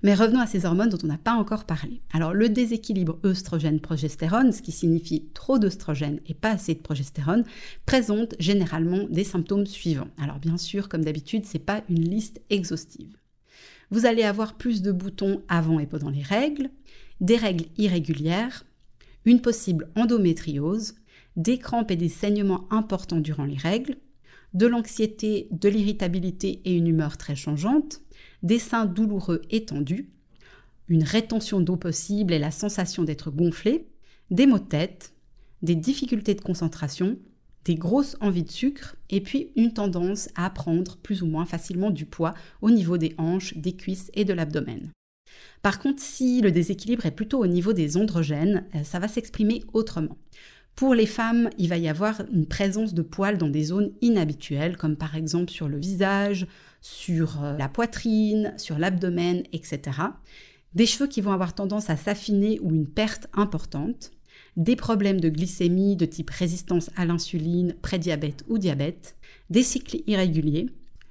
Mais 0.04 0.16
revenons 0.16 0.42
à 0.42 0.48
ces 0.48 0.66
hormones 0.66 0.90
dont 0.90 0.98
on 1.04 1.08
n'a 1.08 1.18
pas 1.18 1.34
encore 1.34 1.64
parlé. 1.64 2.02
Alors 2.12 2.34
le 2.34 2.50
déséquilibre 2.50 3.20
œstrogène-progestérone, 3.24 4.52
ce 4.52 4.62
qui 4.62 4.74
signifie 4.74 5.30
trop 5.34 5.60
d'œstrogène 5.60 6.20
et 6.28 6.34
pas 6.34 6.52
assez 6.52 6.76
de 6.76 6.82
progestérone, 6.82 7.46
présente 7.86 8.36
généralement 8.38 9.08
des 9.10 9.24
symptômes 9.24 9.66
suivants. 9.66 10.10
Alors 10.22 10.40
bien 10.40 10.58
sûr, 10.58 10.90
comme 10.90 11.06
d'habitude, 11.06 11.46
ce 11.46 11.54
n'est 11.54 11.64
pas 11.64 11.84
une 11.90 12.04
liste 12.04 12.42
exhaustive. 12.50 13.16
Vous 13.92 14.06
allez 14.06 14.24
avoir 14.24 14.56
plus 14.56 14.82
de 14.82 14.92
boutons 14.92 15.42
avant 15.48 15.80
et 15.80 15.88
pendant 15.88 16.10
les 16.10 16.22
règles, 16.22 16.70
des 17.22 17.38
règles 17.38 17.66
irrégulières, 17.78 18.66
une 19.24 19.40
possible 19.40 19.90
endométriose, 19.96 20.96
des 21.38 21.58
crampes 21.58 21.92
et 21.92 21.96
des 21.96 22.10
saignements 22.10 22.68
importants 22.72 23.22
durant 23.22 23.46
les 23.46 23.58
règles, 23.58 23.96
de 24.54 24.68
l'anxiété, 24.68 25.48
de 25.52 25.70
l'irritabilité 25.70 26.62
et 26.66 26.76
une 26.76 26.88
humeur 26.88 27.18
très 27.18 27.36
changeante, 27.36 28.02
des 28.44 28.60
seins 28.60 28.86
douloureux 28.86 29.42
et 29.50 29.66
tendus, 29.66 30.10
une 30.90 31.04
rétention 31.04 31.62
d'eau 31.62 31.78
possible 31.78 32.34
et 32.34 32.40
la 32.40 32.52
sensation 32.52 33.04
d'être 33.04 33.32
gonflé, 33.32 33.88
des 34.30 34.46
maux 34.46 34.60
de 34.60 34.66
tête, 34.66 35.14
des 35.62 35.76
difficultés 35.76 36.36
de 36.36 36.42
concentration, 36.42 37.18
des 37.66 37.76
grosses 37.76 38.18
envies 38.20 38.44
de 38.44 38.52
sucre 38.52 38.98
et 39.10 39.22
puis 39.22 39.52
une 39.56 39.74
tendance 39.74 40.30
à 40.36 40.50
prendre 40.50 40.98
plus 40.98 41.24
ou 41.24 41.26
moins 41.26 41.46
facilement 41.46 41.92
du 41.92 42.06
poids 42.06 42.34
au 42.62 42.70
niveau 42.70 42.98
des 42.98 43.16
hanches, 43.18 43.56
des 43.58 43.76
cuisses 43.76 44.12
et 44.14 44.26
de 44.26 44.34
l'abdomen. 44.34 44.92
Par 45.62 45.80
contre, 45.80 46.02
si 46.02 46.42
le 46.42 46.52
déséquilibre 46.52 47.06
est 47.06 47.12
plutôt 47.12 47.40
au 47.40 47.48
niveau 47.48 47.72
des 47.72 47.96
androgènes, 47.96 48.66
euh, 48.76 48.84
ça 48.84 49.00
va 49.00 49.08
s'exprimer 49.08 49.64
autrement. 49.72 50.18
Pour 50.76 50.96
les 50.96 51.06
femmes, 51.06 51.50
il 51.60 51.70
va 51.70 51.78
y 51.78 51.88
avoir 51.88 52.24
une 52.32 52.48
présence 52.48 52.94
de 52.94 53.04
poils 53.04 53.38
dans 53.38 53.50
des 53.50 53.66
zones 53.66 53.92
inhabituelles, 54.02 54.76
comme 54.76 54.96
par 54.96 55.16
exemple 55.16 55.52
sur 55.52 55.68
le 55.68 55.78
visage, 55.78 56.48
sur 56.82 57.44
euh, 57.44 57.58
la 57.58 57.70
poitrine, 57.70 58.54
sur 58.58 58.80
l'abdomen, 58.80 59.44
etc. 59.54 59.82
Des 60.74 60.88
cheveux 60.88 61.08
qui 61.08 61.22
vont 61.22 61.32
avoir 61.32 61.54
tendance 61.54 61.90
à 61.90 61.96
s'affiner 61.96 62.60
ou 62.62 62.74
une 62.74 62.88
perte 62.88 63.28
importante. 63.34 64.12
Des 64.58 64.76
problèmes 64.76 65.22
de 65.22 65.30
glycémie 65.30 65.96
de 65.96 66.06
type 66.06 66.32
résistance 66.32 66.90
à 66.96 67.06
l'insuline, 67.06 67.76
prédiabète 67.82 68.44
ou 68.48 68.58
diabète, 68.58 69.16
des 69.52 69.64
cycles 69.64 69.98
irréguliers, 70.08 70.70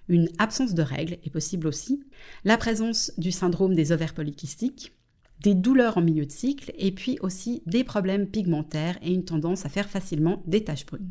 une 0.09 0.29
absence 0.39 0.75
de 0.75 0.83
règles 0.83 1.19
est 1.25 1.31
possible 1.31 1.69
aussi, 1.69 2.03
la 2.45 2.57
présence 2.57 3.13
du 3.19 3.31
syndrome 3.31 3.75
des 3.75 3.93
ovaires 3.93 4.15
polykystiques, 4.15 4.93
des 5.43 5.55
douleurs 5.55 5.99
en 5.99 6.03
milieu 6.03 6.27
de 6.27 6.33
cycle 6.33 6.73
et 6.79 6.93
puis 6.93 7.19
aussi 7.21 7.63
des 7.67 7.85
problèmes 7.85 8.27
pigmentaires 8.27 8.99
et 9.03 9.13
une 9.13 9.25
tendance 9.25 9.67
à 9.67 9.69
faire 9.69 9.89
facilement 9.89 10.43
des 10.47 10.65
taches 10.65 10.87
brunes. 10.87 11.11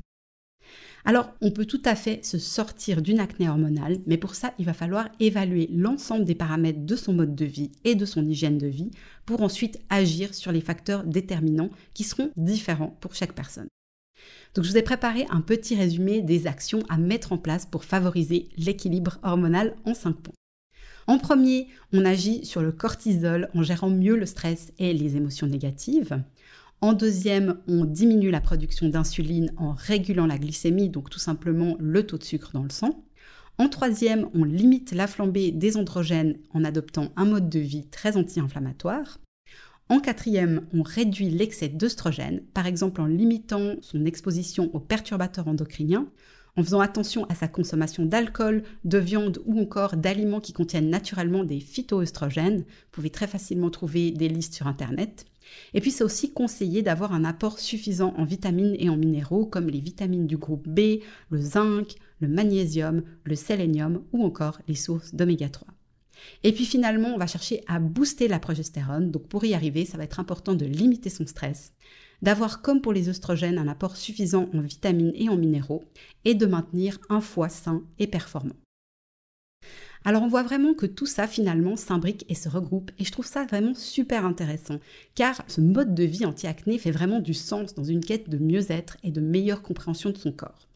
Alors, 1.04 1.32
on 1.41 1.52
peut 1.52 1.65
tout 1.65 1.82
à 1.86 1.96
fait 1.96 2.24
se 2.24 2.38
sortir 2.38 3.02
d'une 3.02 3.20
acné 3.20 3.50
hormonale, 3.50 3.98
mais 4.06 4.17
pour 4.17 4.36
ça, 4.36 4.54
il 4.60 4.65
va 4.65 4.74
falloir 4.74 5.10
évaluer 5.20 5.67
l'ensemble 5.74 6.26
des 6.26 6.36
paramètres 6.36 6.86
de 6.86 6.96
son 6.96 7.13
mode 7.13 7.36
de 7.36 7.46
vie 7.46 7.72
et 7.84 7.96
de 7.96 8.06
son 8.06 8.28
hygiène 8.28 8.60
de 8.60 8.67
vie 8.67 8.91
pour 9.26 9.41
ensuite 9.41 9.80
agir 9.89 10.34
sur 10.36 10.52
les 10.52 10.62
facteurs 10.62 11.04
déterminants 11.04 11.72
qui 11.94 12.04
seront 12.04 12.32
différents 12.38 12.96
pour 13.02 13.15
chaque 13.15 13.34
personne. 13.34 13.67
Donc, 14.54 14.65
je 14.65 14.70
vous 14.70 14.78
ai 14.78 14.84
préparé 14.84 15.26
un 15.32 15.41
petit 15.41 15.76
résumé 15.76 16.22
des 16.22 16.46
actions 16.46 16.84
à 16.89 16.98
mettre 16.98 17.32
en 17.32 17.38
place 17.38 17.65
pour 17.65 17.84
favoriser 17.84 18.50
l'équilibre 18.58 19.17
hormonal 19.24 19.76
en 19.86 19.96
5 19.96 20.13
points. 20.13 20.34
En 21.08 21.18
premier, 21.18 21.68
on 21.94 22.06
agit 22.06 22.46
sur 22.46 22.62
le 22.62 22.72
cortisol 22.72 23.50
en 23.56 23.64
gérant 23.64 23.90
mieux 23.90 24.16
le 24.16 24.26
stress 24.26 24.72
et 24.80 24.94
les 24.94 25.18
émotions 25.18 25.48
négatives. 25.48 26.22
En 26.82 26.94
deuxième, 26.94 27.58
on 27.68 27.86
diminue 27.86 28.32
la 28.32 28.42
production 28.42 28.90
d'insuline 28.90 29.54
en 29.58 29.74
régulant 29.74 30.26
la 30.26 30.38
glycémie, 30.38 30.90
donc 30.90 31.10
tout 31.10 31.20
simplement 31.20 31.76
le 31.80 32.06
taux 32.06 32.18
de 32.18 32.24
sucre 32.24 32.52
dans 32.54 32.64
le 32.64 32.72
sang. 32.72 33.04
En 33.60 33.70
troisième, 33.70 34.30
on 34.34 34.44
limite 34.44 34.92
la 34.92 35.06
flambée 35.06 35.52
des 35.52 35.78
androgènes 35.78 36.38
en 36.54 36.64
adoptant 36.64 37.10
un 37.16 37.26
mode 37.26 37.50
de 37.50 37.60
vie 37.60 37.86
très 37.86 38.18
anti-inflammatoire. 38.18 39.20
En 39.90 40.00
quatrième, 40.00 40.66
on 40.74 40.82
réduit 40.82 41.30
l'excès 41.30 41.68
d'œstrogène, 41.68 42.42
par 42.54 42.66
exemple 42.66 43.02
en 43.02 43.06
limitant 43.06 43.76
son 43.82 44.06
exposition 44.06 44.74
aux 44.74 44.80
perturbateurs 44.80 45.48
endocriniens, 45.48 46.08
en 46.58 46.64
faisant 46.64 46.80
attention 46.80 47.26
à 47.26 47.36
sa 47.36 47.48
consommation 47.48 48.06
d'alcool, 48.06 48.64
de 48.84 48.98
viande 48.98 49.42
ou 49.46 49.60
encore 49.60 49.96
d'aliments 49.96 50.42
qui 50.42 50.54
contiennent 50.54 50.90
naturellement 50.90 51.44
des 51.44 51.60
phytoœstrogènes. 51.60 52.60
Vous 52.60 52.92
pouvez 52.92 53.10
très 53.10 53.28
facilement 53.28 53.70
trouver 53.70 54.12
des 54.12 54.30
listes 54.30 54.54
sur 54.54 54.68
Internet. 54.68 55.26
Et 55.74 55.82
puis 55.82 55.92
c'est 55.92 56.04
aussi 56.04 56.34
conseillé 56.34 56.82
d'avoir 56.82 57.14
un 57.14 57.26
apport 57.26 57.60
suffisant 57.60 58.14
en 58.18 58.24
vitamines 58.24 58.76
et 58.80 58.90
en 58.90 58.98
minéraux 58.98 59.46
comme 59.46 59.70
les 59.70 59.80
vitamines 59.80 60.28
du 60.28 60.38
groupe 60.38 60.68
B, 60.68 61.02
le 61.30 61.42
zinc, 61.42 61.96
le 62.20 62.28
magnésium, 62.28 63.04
le 63.24 63.36
sélénium 63.36 64.04
ou 64.12 64.24
encore 64.24 64.60
les 64.68 64.76
sources 64.76 65.14
d'oméga 65.14 65.50
3. 65.50 65.68
Et 66.44 66.52
puis 66.52 66.66
finalement, 66.66 67.10
on 67.10 67.18
va 67.18 67.28
chercher 67.28 67.64
à 67.68 67.80
booster 67.80 68.28
la 68.28 68.40
progestérone. 68.40 69.12
Donc 69.12 69.28
pour 69.28 69.44
y 69.44 69.54
arriver, 69.54 69.86
ça 69.86 69.98
va 69.98 70.04
être 70.04 70.20
important 70.20 70.54
de 70.54 70.66
limiter 70.66 71.10
son 71.10 71.26
stress, 71.26 71.74
d'avoir 72.22 72.62
comme 72.62 72.82
pour 72.82 72.94
les 72.94 73.10
oestrogènes 73.10 73.58
un 73.58 73.68
apport 73.68 73.98
suffisant 73.98 74.50
en 74.54 74.62
vitamines 74.62 75.14
et 75.16 75.30
en 75.30 75.38
minéraux 75.38 75.84
et 76.26 76.36
de 76.36 76.46
maintenir 76.46 77.00
un 77.10 77.22
foie 77.22 77.50
sain 77.50 77.84
et 78.00 78.08
performant. 78.08 78.56
Alors 80.04 80.24
on 80.24 80.28
voit 80.28 80.44
vraiment 80.44 80.74
que 80.74 80.88
tout 80.88 81.06
ça 81.06 81.28
finalement 81.28 81.76
s'imbrique 81.76 82.26
et 82.28 82.34
se 82.34 82.50
regroupe 82.50 82.90
et 82.98 83.06
je 83.06 83.12
trouve 83.12 83.28
ça 83.28 83.46
vraiment 83.46 83.76
super 83.76 84.26
intéressant 84.26 84.80
car 85.14 85.44
ce 85.48 85.62
mode 85.62 85.94
de 85.94 86.04
vie 86.04 86.26
anti-acné 86.26 86.80
fait 86.80 86.92
vraiment 86.92 87.20
du 87.20 87.36
sens 87.36 87.76
dans 87.76 87.84
une 87.84 88.04
quête 88.04 88.28
de 88.30 88.40
mieux-être 88.40 88.98
et 89.04 89.12
de 89.12 89.22
meilleure 89.22 89.62
compréhension 89.62 90.10
de 90.10 90.18
son 90.18 90.32
corps. 90.32 90.71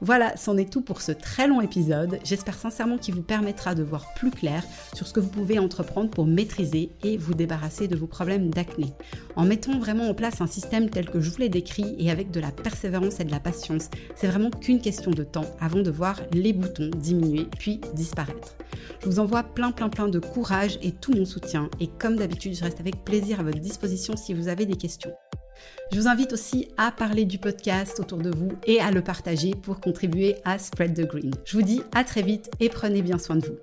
Voilà, 0.00 0.36
c'en 0.36 0.56
est 0.56 0.70
tout 0.70 0.82
pour 0.82 1.00
ce 1.00 1.12
très 1.12 1.48
long 1.48 1.60
épisode. 1.60 2.18
J'espère 2.22 2.58
sincèrement 2.58 2.98
qu'il 2.98 3.14
vous 3.14 3.22
permettra 3.22 3.74
de 3.74 3.82
voir 3.82 4.12
plus 4.14 4.30
clair 4.30 4.62
sur 4.94 5.06
ce 5.06 5.12
que 5.12 5.20
vous 5.20 5.30
pouvez 5.30 5.58
entreprendre 5.58 6.10
pour 6.10 6.26
maîtriser 6.26 6.90
et 7.02 7.16
vous 7.16 7.34
débarrasser 7.34 7.88
de 7.88 7.96
vos 7.96 8.06
problèmes 8.06 8.50
d'acné. 8.50 8.92
En 9.36 9.44
mettant 9.44 9.78
vraiment 9.78 10.08
en 10.08 10.14
place 10.14 10.40
un 10.40 10.46
système 10.46 10.90
tel 10.90 11.08
que 11.08 11.20
je 11.20 11.30
vous 11.30 11.38
l'ai 11.38 11.48
décrit 11.48 11.96
et 11.98 12.10
avec 12.10 12.30
de 12.30 12.40
la 12.40 12.50
persévérance 12.50 13.20
et 13.20 13.24
de 13.24 13.30
la 13.30 13.40
patience, 13.40 13.88
c'est 14.14 14.26
vraiment 14.26 14.50
qu'une 14.50 14.80
question 14.80 15.10
de 15.10 15.24
temps 15.24 15.46
avant 15.60 15.80
de 15.80 15.90
voir 15.90 16.20
les 16.32 16.52
boutons 16.52 16.90
diminuer 16.96 17.46
puis 17.58 17.80
disparaître. 17.94 18.54
Je 19.00 19.06
vous 19.06 19.18
envoie 19.18 19.42
plein 19.42 19.72
plein 19.72 19.88
plein 19.88 20.08
de 20.08 20.18
courage 20.18 20.78
et 20.82 20.92
tout 20.92 21.12
mon 21.12 21.24
soutien 21.24 21.70
et 21.80 21.88
comme 21.88 22.16
d'habitude, 22.16 22.54
je 22.54 22.64
reste 22.64 22.80
avec 22.80 23.04
plaisir 23.04 23.40
à 23.40 23.42
votre 23.42 23.60
disposition 23.60 24.16
si 24.16 24.34
vous 24.34 24.48
avez 24.48 24.66
des 24.66 24.76
questions. 24.76 25.12
Je 25.92 26.00
vous 26.00 26.08
invite 26.08 26.32
aussi 26.32 26.68
à 26.76 26.90
parler 26.90 27.24
du 27.24 27.38
podcast 27.38 28.00
autour 28.00 28.18
de 28.18 28.30
vous 28.30 28.50
et 28.64 28.80
à 28.80 28.90
le 28.90 29.02
partager 29.02 29.54
pour 29.54 29.80
contribuer 29.80 30.36
à 30.44 30.58
Spread 30.58 30.94
the 30.94 31.06
Green. 31.06 31.30
Je 31.44 31.56
vous 31.56 31.62
dis 31.62 31.82
à 31.94 32.04
très 32.04 32.22
vite 32.22 32.50
et 32.60 32.68
prenez 32.68 33.02
bien 33.02 33.18
soin 33.18 33.36
de 33.36 33.46
vous. 33.46 33.56